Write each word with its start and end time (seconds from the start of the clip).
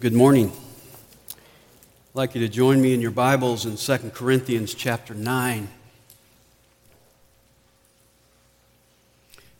Good 0.00 0.12
morning. 0.12 0.52
I'd 1.28 1.34
like 2.14 2.36
you 2.36 2.40
to 2.42 2.48
join 2.48 2.80
me 2.80 2.94
in 2.94 3.00
your 3.00 3.10
Bibles 3.10 3.66
in 3.66 3.74
2 3.74 4.10
Corinthians 4.10 4.72
chapter 4.72 5.12
9. 5.12 5.66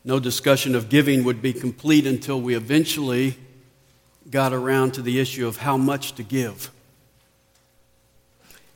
No 0.05 0.21
discussion 0.21 0.77
of 0.77 0.89
giving 0.89 1.25
would 1.25 1.43
be 1.43 1.53
complete 1.53 2.07
until 2.07 2.41
we 2.41 2.55
eventually 2.55 3.37
got 4.31 4.53
around 4.53 4.95
to 4.95 5.03
the 5.03 5.19
issue 5.19 5.49
of 5.49 5.57
how 5.57 5.77
much 5.77 6.15
to 6.15 6.23
give. 6.23 6.71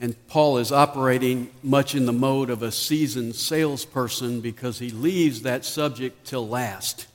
And 0.00 0.16
Paul 0.26 0.58
is 0.58 0.72
operating 0.72 1.48
much 1.62 1.94
in 1.94 2.06
the 2.06 2.12
mode 2.12 2.50
of 2.50 2.64
a 2.64 2.72
seasoned 2.72 3.36
salesperson 3.36 4.40
because 4.40 4.80
he 4.80 4.90
leaves 4.90 5.42
that 5.42 5.64
subject 5.64 6.26
till 6.26 6.48
last. 6.48 7.06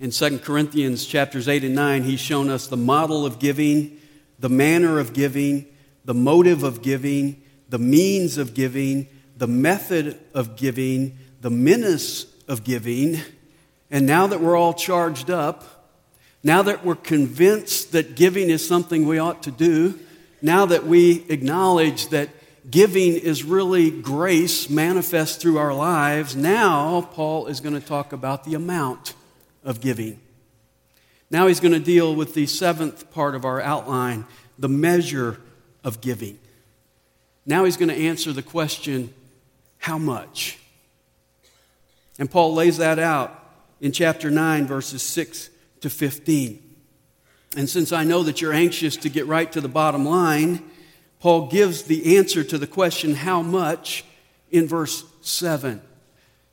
In 0.00 0.10
2 0.10 0.40
Corinthians 0.40 1.06
chapters 1.06 1.46
8 1.46 1.62
and 1.62 1.74
9, 1.76 2.02
he's 2.02 2.18
shown 2.18 2.50
us 2.50 2.66
the 2.66 2.76
model 2.76 3.24
of 3.24 3.38
giving, 3.38 4.00
the 4.40 4.48
manner 4.48 4.98
of 4.98 5.12
giving, 5.12 5.66
the 6.04 6.14
motive 6.14 6.64
of 6.64 6.82
giving, 6.82 7.40
the 7.68 7.78
means 7.78 8.36
of 8.36 8.54
giving, 8.54 9.06
the 9.36 9.46
method 9.46 10.18
of 10.34 10.56
giving, 10.56 11.16
the 11.40 11.50
menace 11.50 12.26
of 12.48 12.64
giving. 12.64 13.20
And 13.88 14.04
now 14.04 14.26
that 14.26 14.40
we're 14.40 14.56
all 14.56 14.74
charged 14.74 15.30
up, 15.30 15.86
now 16.42 16.62
that 16.62 16.84
we're 16.84 16.96
convinced 16.96 17.92
that 17.92 18.16
giving 18.16 18.50
is 18.50 18.66
something 18.66 19.06
we 19.06 19.20
ought 19.20 19.44
to 19.44 19.52
do, 19.52 19.96
now 20.42 20.66
that 20.66 20.84
we 20.84 21.24
acknowledge 21.28 22.08
that 22.08 22.30
giving 22.68 23.14
is 23.14 23.44
really 23.44 23.92
grace 23.92 24.68
manifest 24.68 25.40
through 25.40 25.58
our 25.58 25.72
lives, 25.72 26.34
now 26.34 27.02
Paul 27.12 27.46
is 27.46 27.60
going 27.60 27.80
to 27.80 27.86
talk 27.86 28.12
about 28.12 28.42
the 28.42 28.54
amount 28.54 29.14
of 29.64 29.80
giving. 29.80 30.20
Now 31.30 31.46
he's 31.46 31.60
going 31.60 31.72
to 31.72 31.80
deal 31.80 32.14
with 32.14 32.34
the 32.34 32.46
seventh 32.46 33.10
part 33.10 33.34
of 33.34 33.44
our 33.44 33.60
outline, 33.60 34.26
the 34.58 34.68
measure 34.68 35.40
of 35.82 36.00
giving. 36.00 36.38
Now 37.46 37.64
he's 37.64 37.76
going 37.76 37.88
to 37.88 37.96
answer 37.96 38.32
the 38.32 38.42
question, 38.42 39.12
how 39.78 39.98
much? 39.98 40.58
And 42.18 42.30
Paul 42.30 42.54
lays 42.54 42.78
that 42.78 42.98
out 42.98 43.38
in 43.80 43.92
chapter 43.92 44.30
9, 44.30 44.66
verses 44.66 45.02
6 45.02 45.50
to 45.80 45.90
15. 45.90 46.62
And 47.56 47.68
since 47.68 47.92
I 47.92 48.04
know 48.04 48.22
that 48.22 48.40
you're 48.40 48.52
anxious 48.52 48.96
to 48.98 49.08
get 49.08 49.26
right 49.26 49.50
to 49.52 49.60
the 49.60 49.68
bottom 49.68 50.04
line, 50.04 50.62
Paul 51.20 51.48
gives 51.48 51.82
the 51.82 52.16
answer 52.16 52.44
to 52.44 52.58
the 52.58 52.66
question, 52.66 53.14
how 53.14 53.42
much, 53.42 54.04
in 54.50 54.66
verse 54.66 55.04
7. 55.20 55.80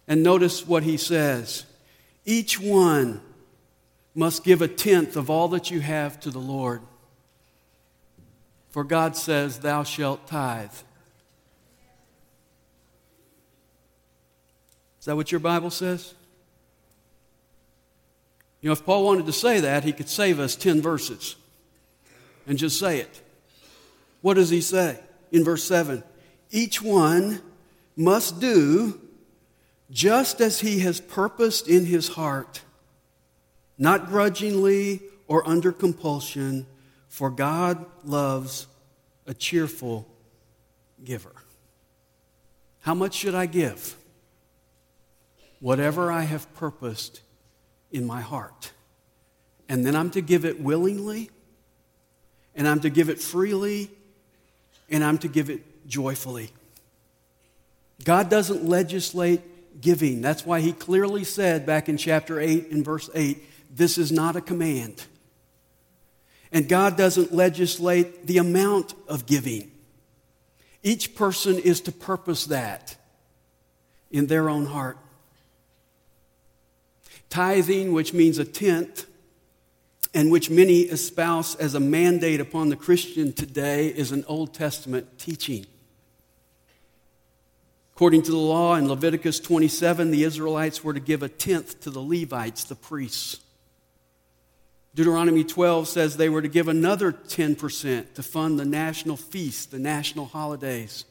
And 0.07 0.23
notice 0.23 0.67
what 0.67 0.83
he 0.83 0.97
says 0.97 1.65
Each 2.25 2.59
one 2.59 3.21
must 4.13 4.43
give 4.43 4.61
a 4.61 4.67
tenth 4.67 5.15
of 5.15 5.29
all 5.29 5.47
that 5.49 5.71
you 5.71 5.79
have 5.79 6.19
to 6.21 6.29
the 6.29 6.39
Lord. 6.39 6.81
For 8.69 8.83
God 8.83 9.15
says, 9.15 9.59
Thou 9.59 9.83
shalt 9.83 10.27
tithe. 10.27 10.71
Is 14.99 15.05
that 15.05 15.15
what 15.15 15.31
your 15.31 15.39
Bible 15.39 15.71
says? 15.71 16.13
You 18.61 18.69
know, 18.69 18.73
if 18.73 18.85
Paul 18.85 19.03
wanted 19.03 19.25
to 19.25 19.33
say 19.33 19.59
that, 19.61 19.83
he 19.83 19.91
could 19.91 20.07
save 20.07 20.39
us 20.39 20.55
10 20.55 20.81
verses 20.81 21.35
and 22.45 22.57
just 22.57 22.77
say 22.77 22.99
it. 22.99 23.21
What 24.21 24.35
does 24.35 24.51
he 24.51 24.61
say 24.61 24.99
in 25.31 25.43
verse 25.43 25.63
7? 25.63 26.03
Each 26.51 26.81
one 26.81 27.41
must 27.97 28.39
do 28.39 29.00
just 29.91 30.39
as 30.39 30.61
he 30.61 30.79
has 30.79 31.01
purposed 31.01 31.67
in 31.67 31.85
his 31.85 32.07
heart, 32.09 32.61
not 33.77 34.07
grudgingly 34.07 35.01
or 35.27 35.47
under 35.47 35.71
compulsion, 35.71 36.65
for 37.09 37.29
God 37.29 37.85
loves 38.05 38.67
a 39.27 39.33
cheerful 39.33 40.07
giver. 41.03 41.33
How 42.79 42.93
much 42.93 43.13
should 43.13 43.35
I 43.35 43.45
give? 43.45 43.95
Whatever 45.59 46.11
I 46.11 46.21
have 46.21 46.51
purposed 46.55 47.21
in 47.91 48.07
my 48.07 48.21
heart. 48.21 48.71
And 49.67 49.85
then 49.85 49.95
I'm 49.95 50.09
to 50.11 50.21
give 50.21 50.45
it 50.45 50.59
willingly, 50.59 51.29
and 52.55 52.67
I'm 52.67 52.79
to 52.81 52.89
give 52.89 53.09
it 53.09 53.19
freely, 53.19 53.91
and 54.89 55.03
I'm 55.03 55.17
to 55.19 55.27
give 55.27 55.49
it 55.49 55.87
joyfully. 55.87 56.49
God 58.03 58.29
doesn't 58.29 58.65
legislate 58.65 59.41
giving. 59.81 60.21
That's 60.21 60.45
why 60.45 60.61
he 60.61 60.73
clearly 60.73 61.23
said 61.23 61.65
back 61.65 61.89
in 61.89 61.97
chapter 61.97 62.39
8 62.39 62.67
in 62.67 62.83
verse 62.83 63.09
8 63.13 63.37
this 63.73 63.97
is 63.97 64.11
not 64.11 64.35
a 64.35 64.41
command. 64.41 65.05
And 66.51 66.67
God 66.67 66.97
doesn't 66.97 67.33
legislate 67.33 68.27
the 68.27 68.37
amount 68.37 68.93
of 69.07 69.25
giving. 69.25 69.71
Each 70.83 71.15
person 71.15 71.57
is 71.57 71.79
to 71.81 71.91
purpose 71.91 72.45
that 72.47 72.97
in 74.09 74.27
their 74.27 74.49
own 74.49 74.65
heart. 74.65 74.97
Tithing, 77.29 77.93
which 77.93 78.13
means 78.13 78.39
a 78.39 78.45
tenth, 78.45 79.05
and 80.13 80.29
which 80.29 80.49
many 80.49 80.81
espouse 80.81 81.55
as 81.55 81.73
a 81.73 81.79
mandate 81.79 82.41
upon 82.41 82.67
the 82.67 82.75
Christian 82.75 83.31
today, 83.31 83.87
is 83.87 84.11
an 84.11 84.25
Old 84.27 84.53
Testament 84.53 85.17
teaching. 85.17 85.65
According 87.95 88.23
to 88.23 88.31
the 88.31 88.37
law 88.37 88.75
in 88.75 88.87
Leviticus 88.87 89.39
27, 89.39 90.11
the 90.11 90.23
Israelites 90.23 90.83
were 90.83 90.93
to 90.93 90.99
give 90.99 91.23
a 91.23 91.29
tenth 91.29 91.81
to 91.81 91.89
the 91.89 92.01
Levites, 92.01 92.63
the 92.63 92.75
priests. 92.75 93.39
Deuteronomy 94.93 95.43
12 95.43 95.87
says 95.87 96.17
they 96.17 96.29
were 96.29 96.41
to 96.41 96.49
give 96.49 96.67
another 96.67 97.11
10% 97.11 98.13
to 98.13 98.23
fund 98.23 98.59
the 98.59 98.65
national 98.65 99.17
feasts, 99.17 99.65
the 99.65 99.79
national 99.79 100.25
holidays. 100.25 101.05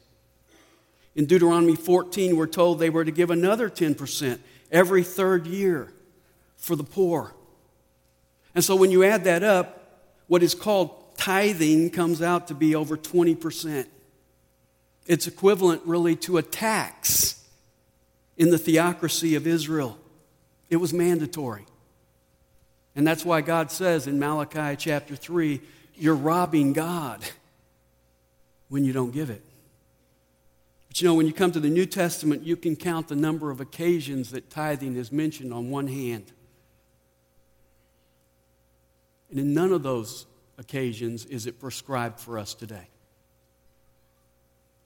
In 1.15 1.25
Deuteronomy 1.25 1.75
14, 1.75 2.35
we're 2.35 2.47
told 2.47 2.79
they 2.79 2.89
were 2.89 3.05
to 3.05 3.11
give 3.11 3.31
another 3.31 3.69
10% 3.69 4.39
every 4.71 5.03
third 5.03 5.47
year 5.47 5.91
for 6.57 6.75
the 6.75 6.83
poor. 6.83 7.33
And 8.53 8.63
so 8.63 8.75
when 8.75 8.91
you 8.91 9.03
add 9.03 9.23
that 9.23 9.43
up, 9.43 9.99
what 10.27 10.43
is 10.43 10.55
called 10.55 11.17
tithing 11.17 11.89
comes 11.89 12.21
out 12.21 12.47
to 12.47 12.53
be 12.53 12.75
over 12.75 12.95
20%. 12.97 13.87
It's 15.07 15.27
equivalent 15.27 15.81
really 15.85 16.15
to 16.17 16.37
a 16.37 16.41
tax 16.41 17.43
in 18.37 18.49
the 18.49 18.57
theocracy 18.57 19.35
of 19.35 19.47
Israel. 19.47 19.97
It 20.69 20.77
was 20.77 20.93
mandatory. 20.93 21.65
And 22.95 23.05
that's 23.05 23.25
why 23.25 23.41
God 23.41 23.71
says 23.71 24.07
in 24.07 24.19
Malachi 24.19 24.75
chapter 24.75 25.15
3 25.15 25.61
you're 25.95 26.15
robbing 26.15 26.73
God 26.73 27.21
when 28.69 28.85
you 28.85 28.93
don't 28.93 29.11
give 29.11 29.29
it. 29.29 29.43
But 30.87 31.01
you 31.01 31.07
know, 31.07 31.13
when 31.13 31.27
you 31.27 31.33
come 31.33 31.51
to 31.51 31.59
the 31.59 31.69
New 31.69 31.85
Testament, 31.85 32.43
you 32.43 32.57
can 32.57 32.75
count 32.75 33.07
the 33.07 33.15
number 33.15 33.51
of 33.51 33.61
occasions 33.61 34.31
that 34.31 34.49
tithing 34.49 34.95
is 34.95 35.11
mentioned 35.11 35.53
on 35.53 35.69
one 35.69 35.87
hand. 35.87 36.25
And 39.29 39.39
in 39.39 39.53
none 39.53 39.71
of 39.71 39.83
those 39.83 40.25
occasions 40.57 41.25
is 41.25 41.45
it 41.45 41.59
prescribed 41.59 42.19
for 42.19 42.37
us 42.37 42.53
today. 42.53 42.87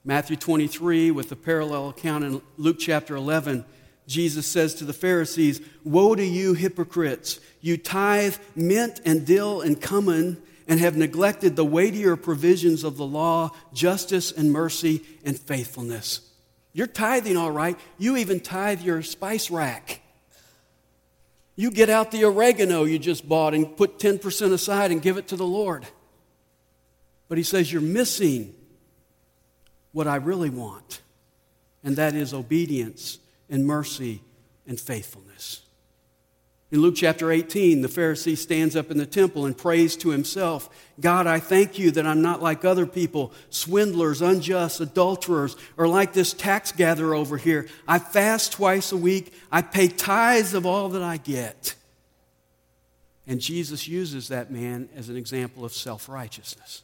Matthew 0.06 0.36
23, 0.36 1.10
with 1.10 1.30
the 1.30 1.34
parallel 1.34 1.88
account 1.88 2.22
in 2.22 2.40
Luke 2.58 2.76
chapter 2.78 3.16
11, 3.16 3.64
Jesus 4.06 4.46
says 4.46 4.72
to 4.76 4.84
the 4.84 4.92
Pharisees, 4.92 5.60
Woe 5.82 6.14
to 6.14 6.24
you, 6.24 6.54
hypocrites! 6.54 7.40
You 7.60 7.76
tithe 7.76 8.36
mint 8.54 9.00
and 9.04 9.26
dill 9.26 9.62
and 9.62 9.82
cumin 9.82 10.40
and 10.68 10.78
have 10.78 10.96
neglected 10.96 11.56
the 11.56 11.64
weightier 11.64 12.14
provisions 12.14 12.84
of 12.84 12.96
the 12.96 13.04
law, 13.04 13.50
justice 13.74 14.30
and 14.30 14.52
mercy 14.52 15.02
and 15.24 15.36
faithfulness. 15.36 16.20
You're 16.72 16.86
tithing 16.86 17.36
all 17.36 17.50
right. 17.50 17.76
You 17.98 18.16
even 18.16 18.38
tithe 18.38 18.82
your 18.82 19.02
spice 19.02 19.50
rack. 19.50 20.02
You 21.56 21.72
get 21.72 21.90
out 21.90 22.12
the 22.12 22.26
oregano 22.26 22.84
you 22.84 23.00
just 23.00 23.28
bought 23.28 23.54
and 23.54 23.76
put 23.76 23.98
10% 23.98 24.52
aside 24.52 24.92
and 24.92 25.02
give 25.02 25.16
it 25.16 25.26
to 25.28 25.36
the 25.36 25.44
Lord. 25.44 25.84
But 27.28 27.38
he 27.38 27.44
says, 27.44 27.72
You're 27.72 27.82
missing 27.82 28.54
what 29.96 30.06
I 30.06 30.16
really 30.16 30.50
want, 30.50 31.00
and 31.82 31.96
that 31.96 32.14
is 32.14 32.34
obedience 32.34 33.18
and 33.48 33.66
mercy 33.66 34.20
and 34.66 34.78
faithfulness. 34.78 35.62
In 36.70 36.82
Luke 36.82 36.96
chapter 36.96 37.32
18, 37.32 37.80
the 37.80 37.88
Pharisee 37.88 38.36
stands 38.36 38.76
up 38.76 38.90
in 38.90 38.98
the 38.98 39.06
temple 39.06 39.46
and 39.46 39.56
prays 39.56 39.96
to 39.96 40.10
himself 40.10 40.68
God, 41.00 41.26
I 41.26 41.40
thank 41.40 41.78
you 41.78 41.90
that 41.92 42.06
I'm 42.06 42.20
not 42.20 42.42
like 42.42 42.62
other 42.62 42.84
people, 42.84 43.32
swindlers, 43.48 44.20
unjust, 44.20 44.82
adulterers, 44.82 45.56
or 45.78 45.88
like 45.88 46.12
this 46.12 46.34
tax 46.34 46.72
gatherer 46.72 47.14
over 47.14 47.38
here. 47.38 47.66
I 47.88 47.98
fast 47.98 48.52
twice 48.52 48.92
a 48.92 48.98
week, 48.98 49.32
I 49.50 49.62
pay 49.62 49.88
tithes 49.88 50.52
of 50.52 50.66
all 50.66 50.90
that 50.90 51.02
I 51.02 51.16
get. 51.16 51.74
And 53.26 53.40
Jesus 53.40 53.88
uses 53.88 54.28
that 54.28 54.50
man 54.50 54.90
as 54.94 55.08
an 55.08 55.16
example 55.16 55.64
of 55.64 55.72
self 55.72 56.06
righteousness. 56.06 56.82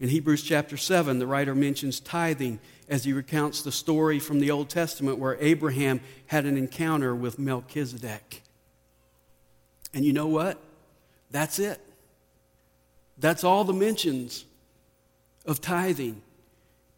In 0.00 0.08
Hebrews 0.08 0.42
chapter 0.42 0.76
7, 0.76 1.18
the 1.18 1.26
writer 1.26 1.54
mentions 1.54 1.98
tithing 1.98 2.60
as 2.88 3.04
he 3.04 3.12
recounts 3.12 3.62
the 3.62 3.72
story 3.72 4.20
from 4.20 4.38
the 4.38 4.50
Old 4.50 4.70
Testament 4.70 5.18
where 5.18 5.36
Abraham 5.40 6.00
had 6.26 6.44
an 6.44 6.56
encounter 6.56 7.14
with 7.14 7.38
Melchizedek. 7.38 8.42
And 9.92 10.04
you 10.04 10.12
know 10.12 10.28
what? 10.28 10.58
That's 11.30 11.58
it. 11.58 11.80
That's 13.18 13.42
all 13.42 13.64
the 13.64 13.72
mentions 13.72 14.44
of 15.44 15.60
tithing 15.60 16.22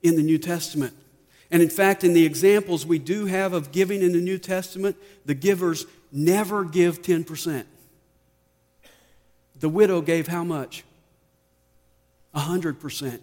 in 0.03 0.17
the 0.17 0.23
New 0.23 0.39
Testament. 0.39 0.95
And 1.51 1.63
in 1.63 1.71
fact, 1.71 2.05
in 2.05 2.13
the 2.13 2.27
examples 2.27 2.85
we 2.85 2.99
do 2.99 3.27
have 3.27 3.53
of 3.55 3.73
giving 3.73 4.03
in 4.03 4.13
the 4.13 4.21
New 4.21 4.39
Testament, 4.39 4.97
the 5.25 5.35
givers 5.35 5.87
never 6.13 6.65
give 6.65 7.01
10%. 7.01 7.65
The 9.59 9.69
widow 9.69 10.01
gave 10.01 10.29
how 10.29 10.45
much? 10.45 10.85
100%. 12.35 13.21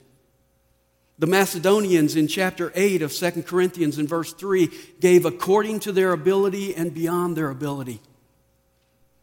The 1.19 1.27
Macedonians 1.27 2.15
in 2.15 2.27
chapter 2.27 2.71
8 2.75 3.01
of 3.01 3.12
2 3.12 3.44
Corinthians 3.44 3.98
in 3.98 4.07
verse 4.07 4.33
3 4.33 4.69
gave 5.00 5.25
according 5.25 5.80
to 5.81 5.92
their 5.92 6.12
ability 6.12 6.75
and 6.75 6.94
beyond 6.94 7.36
their 7.36 7.50
ability. 7.50 8.01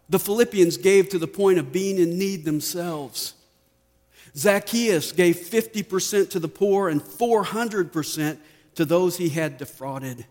The 0.09 0.19
Philippians 0.19 0.77
gave 0.77 1.09
to 1.11 1.19
the 1.19 1.29
point 1.29 1.59
of 1.59 1.73
being 1.73 1.99
in 1.99 2.19
need 2.19 2.45
themselves. 2.45 3.35
Zacchaeus 4.37 5.13
gave 5.13 5.37
50% 5.37 6.31
to 6.31 6.41
the 6.41 6.49
poor 6.49 6.89
and 6.89 7.01
400% 7.01 8.39
to 8.75 8.85
those 8.85 9.17
he 9.17 9.29
had 9.29 9.57
defrauded. 9.57 10.27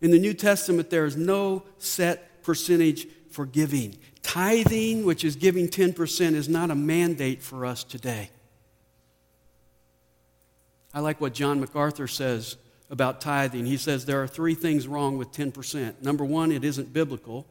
In 0.00 0.12
the 0.12 0.18
New 0.18 0.34
Testament, 0.34 0.90
there 0.90 1.06
is 1.06 1.16
no 1.16 1.64
set 1.78 2.42
percentage 2.44 3.08
for 3.30 3.44
giving. 3.44 3.96
Tithing, 4.22 5.04
which 5.04 5.24
is 5.24 5.36
giving 5.36 5.68
10%, 5.68 6.34
is 6.34 6.48
not 6.48 6.70
a 6.70 6.74
mandate 6.74 7.42
for 7.42 7.64
us 7.64 7.84
today. 7.84 8.30
I 10.92 11.00
like 11.00 11.20
what 11.20 11.34
John 11.34 11.60
MacArthur 11.60 12.08
says 12.08 12.56
about 12.90 13.20
tithing. 13.20 13.66
He 13.66 13.76
says 13.76 14.06
there 14.06 14.22
are 14.22 14.26
three 14.26 14.54
things 14.54 14.88
wrong 14.88 15.18
with 15.18 15.32
10%. 15.32 16.02
Number 16.02 16.24
one, 16.24 16.50
it 16.50 16.64
isn't 16.64 16.92
biblical. 16.92 17.46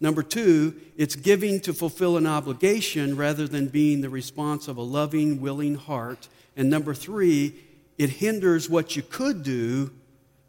Number 0.00 0.22
two, 0.22 0.80
it's 0.96 1.14
giving 1.14 1.60
to 1.60 1.72
fulfill 1.72 2.16
an 2.16 2.26
obligation 2.26 3.16
rather 3.16 3.46
than 3.46 3.68
being 3.68 4.00
the 4.00 4.10
response 4.10 4.68
of 4.68 4.76
a 4.76 4.82
loving, 4.82 5.40
willing 5.40 5.76
heart. 5.76 6.28
And 6.56 6.68
number 6.68 6.94
three, 6.94 7.54
it 7.96 8.10
hinders 8.10 8.68
what 8.68 8.96
you 8.96 9.02
could 9.02 9.42
do 9.42 9.92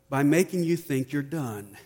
by 0.09 0.23
making 0.23 0.63
you 0.63 0.77
think 0.77 1.11
you're 1.11 1.21
done. 1.21 1.77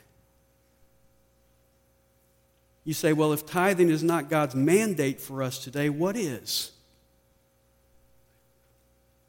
You 2.90 2.96
say, 2.96 3.14
well, 3.14 3.34
if 3.34 3.46
tithing 3.46 3.92
is 3.92 4.02
not 4.02 4.32
God's 4.32 4.56
mandate 4.56 5.22
for 5.22 5.44
us 5.44 5.64
today, 5.64 5.90
what 5.90 6.18
is? 6.18 6.72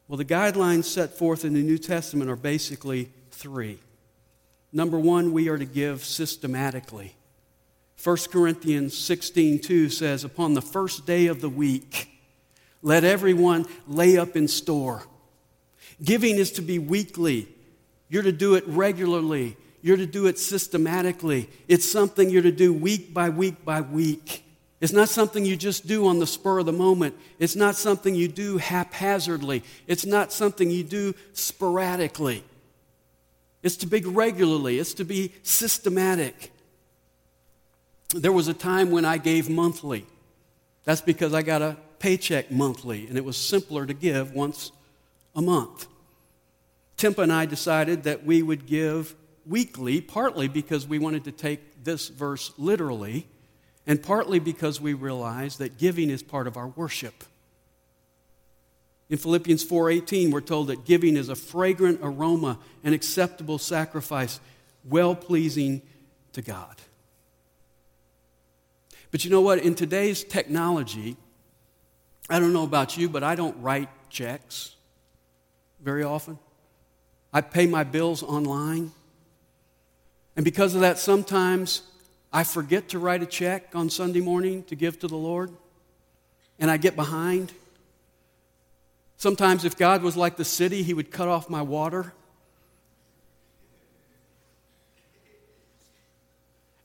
Well, 0.08 0.16
the 0.16 0.24
guidelines 0.24 0.84
set 0.84 1.18
forth 1.18 1.44
in 1.44 1.52
the 1.52 1.60
New 1.60 1.76
Testament 1.76 2.30
are 2.30 2.36
basically 2.36 3.10
three. 3.30 3.78
Number 4.72 4.98
one, 4.98 5.34
we 5.34 5.50
are 5.50 5.58
to 5.58 5.66
give 5.66 6.06
systematically. 6.06 7.14
1 8.02 8.16
Corinthians 8.32 8.94
16:2 8.94 9.92
says, 9.92 10.24
Upon 10.24 10.54
the 10.54 10.62
first 10.62 11.04
day 11.04 11.26
of 11.26 11.42
the 11.42 11.50
week, 11.50 12.08
let 12.80 13.04
everyone 13.04 13.66
lay 13.86 14.16
up 14.16 14.36
in 14.36 14.48
store. 14.48 15.02
Giving 16.02 16.36
is 16.36 16.50
to 16.52 16.62
be 16.62 16.78
weekly. 16.78 17.46
You're 18.08 18.22
to 18.22 18.32
do 18.32 18.54
it 18.54 18.64
regularly. 18.66 19.58
You're 19.82 19.96
to 19.96 20.06
do 20.06 20.26
it 20.26 20.38
systematically. 20.38 21.48
It's 21.68 21.86
something 21.86 22.30
you're 22.30 22.42
to 22.42 22.52
do 22.52 22.72
week 22.72 23.14
by 23.14 23.30
week 23.30 23.64
by 23.64 23.80
week. 23.80 24.44
It's 24.80 24.92
not 24.92 25.08
something 25.08 25.44
you 25.44 25.56
just 25.56 25.86
do 25.86 26.06
on 26.06 26.18
the 26.18 26.26
spur 26.26 26.58
of 26.58 26.66
the 26.66 26.72
moment. 26.72 27.14
It's 27.38 27.56
not 27.56 27.76
something 27.76 28.14
you 28.14 28.28
do 28.28 28.58
haphazardly. 28.58 29.62
It's 29.86 30.06
not 30.06 30.32
something 30.32 30.70
you 30.70 30.84
do 30.84 31.14
sporadically. 31.32 32.44
It's 33.62 33.76
to 33.76 33.86
be 33.86 34.00
regularly, 34.00 34.78
it's 34.78 34.94
to 34.94 35.04
be 35.04 35.32
systematic. 35.42 36.50
There 38.14 38.32
was 38.32 38.48
a 38.48 38.54
time 38.54 38.90
when 38.90 39.04
I 39.04 39.18
gave 39.18 39.50
monthly. 39.50 40.06
That's 40.84 41.02
because 41.02 41.34
I 41.34 41.42
got 41.42 41.60
a 41.60 41.76
paycheck 41.98 42.50
monthly, 42.50 43.06
and 43.06 43.18
it 43.18 43.24
was 43.24 43.36
simpler 43.36 43.84
to 43.84 43.92
give 43.92 44.32
once 44.32 44.72
a 45.36 45.42
month. 45.42 45.86
Timpa 46.96 47.22
and 47.22 47.32
I 47.32 47.44
decided 47.46 48.04
that 48.04 48.24
we 48.24 48.42
would 48.42 48.66
give 48.66 49.14
weekly, 49.50 50.00
partly 50.00 50.48
because 50.48 50.86
we 50.86 50.98
wanted 50.98 51.24
to 51.24 51.32
take 51.32 51.84
this 51.84 52.08
verse 52.08 52.52
literally, 52.56 53.26
and 53.86 54.02
partly 54.02 54.38
because 54.38 54.80
we 54.80 54.94
realized 54.94 55.58
that 55.58 55.76
giving 55.76 56.08
is 56.08 56.22
part 56.22 56.46
of 56.46 56.56
our 56.56 56.68
worship. 56.68 57.24
In 59.10 59.18
Philippians 59.18 59.64
4:18 59.64 60.30
we're 60.30 60.40
told 60.40 60.68
that 60.68 60.84
giving 60.84 61.16
is 61.16 61.28
a 61.28 61.34
fragrant 61.34 61.98
aroma, 62.00 62.60
an 62.84 62.92
acceptable 62.92 63.58
sacrifice, 63.58 64.38
well-pleasing 64.84 65.82
to 66.32 66.40
God. 66.40 66.76
But 69.10 69.24
you 69.24 69.30
know 69.30 69.40
what? 69.40 69.58
In 69.58 69.74
today's 69.74 70.22
technology, 70.22 71.16
I 72.28 72.38
don't 72.38 72.52
know 72.52 72.62
about 72.62 72.96
you, 72.96 73.08
but 73.08 73.24
I 73.24 73.34
don't 73.34 73.60
write 73.60 73.88
checks 74.08 74.76
very 75.80 76.04
often. 76.04 76.38
I 77.32 77.40
pay 77.40 77.66
my 77.66 77.82
bills 77.82 78.22
online. 78.22 78.92
And 80.36 80.44
because 80.44 80.74
of 80.74 80.80
that, 80.82 80.98
sometimes 80.98 81.82
I 82.32 82.44
forget 82.44 82.88
to 82.90 82.98
write 82.98 83.22
a 83.22 83.26
check 83.26 83.74
on 83.74 83.90
Sunday 83.90 84.20
morning 84.20 84.62
to 84.64 84.76
give 84.76 84.98
to 85.00 85.08
the 85.08 85.16
Lord, 85.16 85.50
and 86.58 86.70
I 86.70 86.76
get 86.76 86.96
behind. 86.96 87.52
Sometimes, 89.16 89.64
if 89.64 89.76
God 89.76 90.02
was 90.02 90.16
like 90.16 90.36
the 90.36 90.44
city, 90.44 90.82
He 90.82 90.94
would 90.94 91.10
cut 91.10 91.28
off 91.28 91.50
my 91.50 91.62
water. 91.62 92.12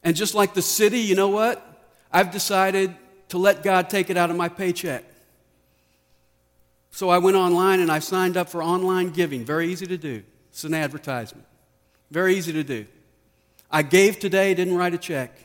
And 0.03 0.15
just 0.15 0.35
like 0.35 0.53
the 0.53 0.61
city, 0.61 0.99
you 0.99 1.15
know 1.15 1.29
what? 1.29 1.65
I've 2.11 2.31
decided 2.31 2.95
to 3.29 3.37
let 3.37 3.63
God 3.63 3.89
take 3.89 4.09
it 4.09 4.17
out 4.17 4.29
of 4.29 4.35
my 4.35 4.49
paycheck. 4.49 5.03
So 6.91 7.09
I 7.09 7.17
went 7.17 7.35
online 7.35 7.81
and 7.81 7.91
I 7.91 7.99
signed 7.99 8.37
up 8.37 8.49
for 8.49 8.63
online 8.63 9.09
giving. 9.09 9.43
Very 9.43 9.71
easy 9.71 9.85
to 9.87 9.97
do. 9.97 10.23
It's 10.49 10.63
an 10.63 10.73
advertisement. 10.73 11.45
Very 12.11 12.35
easy 12.35 12.53
to 12.53 12.63
do. 12.63 12.85
I 13.71 13.81
gave 13.81 14.19
today, 14.19 14.53
didn't 14.53 14.75
write 14.75 14.93
a 14.93 14.97
check. 14.97 15.37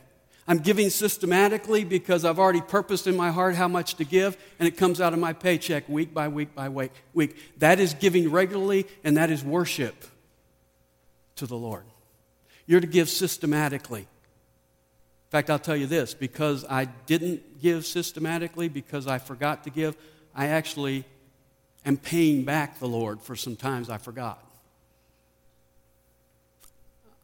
I'm 0.47 0.59
giving 0.59 0.89
systematically 0.89 1.83
because 1.83 2.25
I've 2.25 2.39
already 2.39 2.61
purposed 2.61 3.07
in 3.07 3.15
my 3.15 3.31
heart 3.31 3.55
how 3.55 3.67
much 3.67 3.95
to 3.95 4.03
give, 4.03 4.37
and 4.59 4.67
it 4.67 4.75
comes 4.75 4.99
out 4.99 5.13
of 5.13 5.19
my 5.19 5.33
paycheck 5.33 5.87
week 5.87 6.13
by 6.13 6.27
week 6.27 6.53
by 6.55 6.67
week. 6.69 6.91
week. 7.13 7.37
That 7.59 7.79
is 7.79 7.93
giving 7.93 8.31
regularly, 8.31 8.87
and 9.03 9.17
that 9.17 9.29
is 9.29 9.43
worship 9.43 9.95
to 11.35 11.45
the 11.45 11.55
Lord. 11.55 11.83
You're 12.65 12.81
to 12.81 12.87
give 12.87 13.09
systematically. 13.09 14.01
In 14.01 14.07
fact, 15.29 15.49
I'll 15.49 15.59
tell 15.59 15.77
you 15.77 15.87
this 15.87 16.13
because 16.13 16.65
I 16.69 16.85
didn't 16.85 17.61
give 17.61 17.85
systematically, 17.85 18.67
because 18.67 19.07
I 19.07 19.19
forgot 19.19 19.63
to 19.63 19.69
give, 19.69 19.95
I 20.35 20.47
actually 20.47 21.05
am 21.85 21.97
paying 21.97 22.43
back 22.43 22.79
the 22.79 22.87
Lord 22.87 23.21
for 23.21 23.35
some 23.35 23.55
times 23.55 23.89
I 23.89 23.97
forgot. 23.97 24.43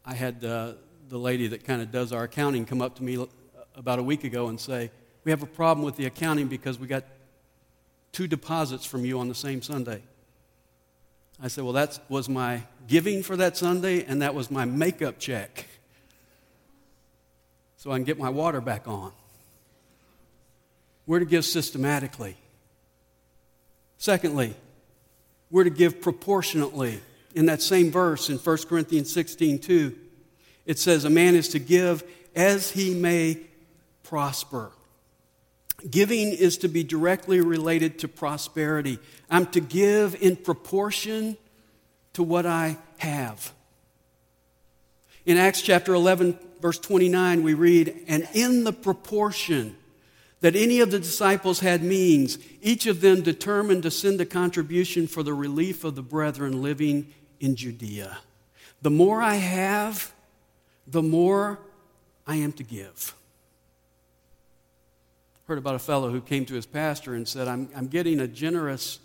I 0.06 0.14
had 0.14 0.42
uh, 0.42 0.72
the 1.08 1.18
lady 1.18 1.46
that 1.48 1.64
kind 1.64 1.80
of 1.80 1.90
does 1.90 2.12
our 2.12 2.24
accounting 2.24 2.66
come 2.66 2.82
up 2.82 2.96
to 2.96 3.02
me 3.02 3.26
about 3.74 3.98
a 3.98 4.02
week 4.02 4.24
ago 4.24 4.48
and 4.48 4.60
say, 4.60 4.90
We 5.24 5.30
have 5.30 5.42
a 5.42 5.46
problem 5.46 5.84
with 5.84 5.96
the 5.96 6.06
accounting 6.06 6.48
because 6.48 6.78
we 6.78 6.86
got 6.86 7.04
two 8.12 8.26
deposits 8.26 8.84
from 8.84 9.04
you 9.04 9.18
on 9.18 9.28
the 9.28 9.34
same 9.34 9.62
Sunday. 9.62 10.02
I 11.42 11.48
said, 11.48 11.64
Well, 11.64 11.72
that 11.74 11.98
was 12.08 12.28
my 12.28 12.62
giving 12.86 13.22
for 13.22 13.36
that 13.36 13.56
Sunday, 13.56 14.04
and 14.04 14.22
that 14.22 14.34
was 14.34 14.50
my 14.50 14.64
makeup 14.64 15.18
check. 15.18 15.66
So 17.76 17.90
I 17.90 17.96
can 17.96 18.04
get 18.04 18.18
my 18.18 18.28
water 18.28 18.60
back 18.60 18.88
on. 18.88 19.12
We're 21.06 21.20
to 21.20 21.24
give 21.24 21.44
systematically. 21.44 22.36
Secondly, 23.96 24.54
we're 25.50 25.64
to 25.64 25.70
give 25.70 26.00
proportionately. 26.00 27.00
In 27.34 27.46
that 27.46 27.62
same 27.62 27.90
verse 27.90 28.30
in 28.30 28.38
1 28.38 28.56
Corinthians 28.68 29.12
16 29.12 29.60
2, 29.60 29.96
it 30.68 30.78
says, 30.78 31.04
A 31.04 31.10
man 31.10 31.34
is 31.34 31.48
to 31.48 31.58
give 31.58 32.04
as 32.36 32.70
he 32.70 32.94
may 32.94 33.40
prosper. 34.04 34.70
Giving 35.90 36.28
is 36.28 36.58
to 36.58 36.68
be 36.68 36.84
directly 36.84 37.40
related 37.40 37.98
to 38.00 38.08
prosperity. 38.08 38.98
I'm 39.30 39.46
to 39.46 39.60
give 39.60 40.20
in 40.22 40.36
proportion 40.36 41.36
to 42.12 42.22
what 42.22 42.46
I 42.46 42.76
have. 42.98 43.52
In 45.24 45.36
Acts 45.36 45.62
chapter 45.62 45.94
11, 45.94 46.38
verse 46.60 46.78
29, 46.78 47.42
we 47.42 47.54
read, 47.54 48.04
And 48.06 48.28
in 48.34 48.64
the 48.64 48.72
proportion 48.72 49.76
that 50.40 50.54
any 50.54 50.80
of 50.80 50.90
the 50.90 50.98
disciples 50.98 51.60
had 51.60 51.82
means, 51.82 52.38
each 52.60 52.86
of 52.86 53.00
them 53.00 53.22
determined 53.22 53.84
to 53.84 53.90
send 53.90 54.20
a 54.20 54.26
contribution 54.26 55.06
for 55.06 55.22
the 55.22 55.34
relief 55.34 55.84
of 55.84 55.94
the 55.94 56.02
brethren 56.02 56.62
living 56.62 57.12
in 57.40 57.56
Judea. 57.56 58.18
The 58.82 58.90
more 58.90 59.22
I 59.22 59.34
have, 59.34 60.12
the 60.90 61.02
more 61.02 61.58
I 62.26 62.36
am 62.36 62.52
to 62.52 62.62
give. 62.62 63.14
Heard 65.46 65.58
about 65.58 65.74
a 65.74 65.78
fellow 65.78 66.10
who 66.10 66.20
came 66.20 66.44
to 66.46 66.54
his 66.54 66.66
pastor 66.66 67.14
and 67.14 67.26
said, 67.26 67.48
I'm, 67.48 67.68
I'm 67.74 67.88
getting 67.88 68.20
a 68.20 68.28
generous 68.28 68.98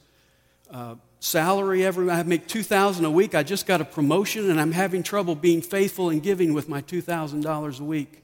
uh, 0.70 0.96
salary 1.20 1.86
every 1.86 2.10
I 2.10 2.22
make 2.24 2.48
2000 2.48 3.06
a 3.06 3.10
week. 3.10 3.34
I 3.34 3.44
just 3.44 3.66
got 3.66 3.80
a 3.80 3.86
promotion 3.86 4.50
and 4.50 4.60
I'm 4.60 4.74
having 4.74 5.04
trouble 5.04 5.36
being 5.36 5.62
faithful 5.62 6.10
and 6.10 6.22
giving 6.22 6.54
with 6.54 6.68
my 6.68 6.82
$2,000 6.82 7.80
a 7.80 7.84
week. 7.84 8.22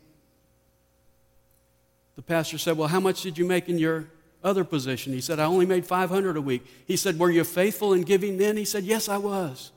The 2.17 2.21
pastor 2.21 2.57
said, 2.57 2.77
Well, 2.77 2.89
how 2.89 2.99
much 2.99 3.21
did 3.21 3.37
you 3.37 3.45
make 3.45 3.69
in 3.69 3.77
your 3.77 4.07
other 4.43 4.65
position? 4.65 5.13
He 5.13 5.21
said, 5.21 5.39
I 5.39 5.45
only 5.45 5.65
made 5.65 5.85
500 5.85 6.35
a 6.35 6.41
week. 6.41 6.65
He 6.85 6.97
said, 6.97 7.17
Were 7.17 7.31
you 7.31 7.45
faithful 7.45 7.93
in 7.93 8.01
giving 8.01 8.37
then? 8.37 8.57
He 8.57 8.65
said, 8.65 8.83
Yes, 8.83 9.07
I 9.07 9.15
was. 9.15 9.71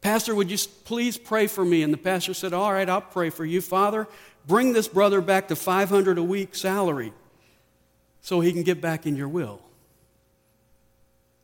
Pastor, 0.00 0.34
would 0.34 0.50
you 0.50 0.58
please 0.84 1.16
pray 1.16 1.46
for 1.46 1.64
me? 1.64 1.82
And 1.82 1.92
the 1.92 1.98
pastor 1.98 2.34
said, 2.34 2.52
All 2.52 2.72
right, 2.72 2.88
I'll 2.88 3.00
pray 3.00 3.30
for 3.30 3.44
you. 3.44 3.60
Father, 3.60 4.06
bring 4.46 4.72
this 4.72 4.88
brother 4.88 5.20
back 5.20 5.48
to 5.48 5.56
500 5.56 6.18
a 6.18 6.22
week 6.22 6.54
salary 6.54 7.12
so 8.20 8.40
he 8.40 8.52
can 8.52 8.62
get 8.62 8.80
back 8.80 9.06
in 9.06 9.16
your 9.16 9.28
will. 9.28 9.60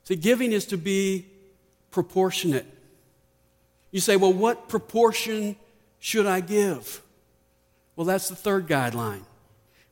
See, 0.05 0.17
giving 0.17 0.53
is 0.53 0.67
to 0.67 0.77
be 0.77 1.27
proportionate. 1.91 2.67
You 3.91 4.01
say, 4.01 4.17
Well, 4.17 4.33
what 4.33 4.69
proportion 4.69 5.57
should 5.99 6.27
I 6.27 6.41
give? 6.41 7.03
Well, 7.97 8.07
that's 8.07 8.29
the 8.29 8.37
third 8.37 8.67
guideline. 8.67 9.23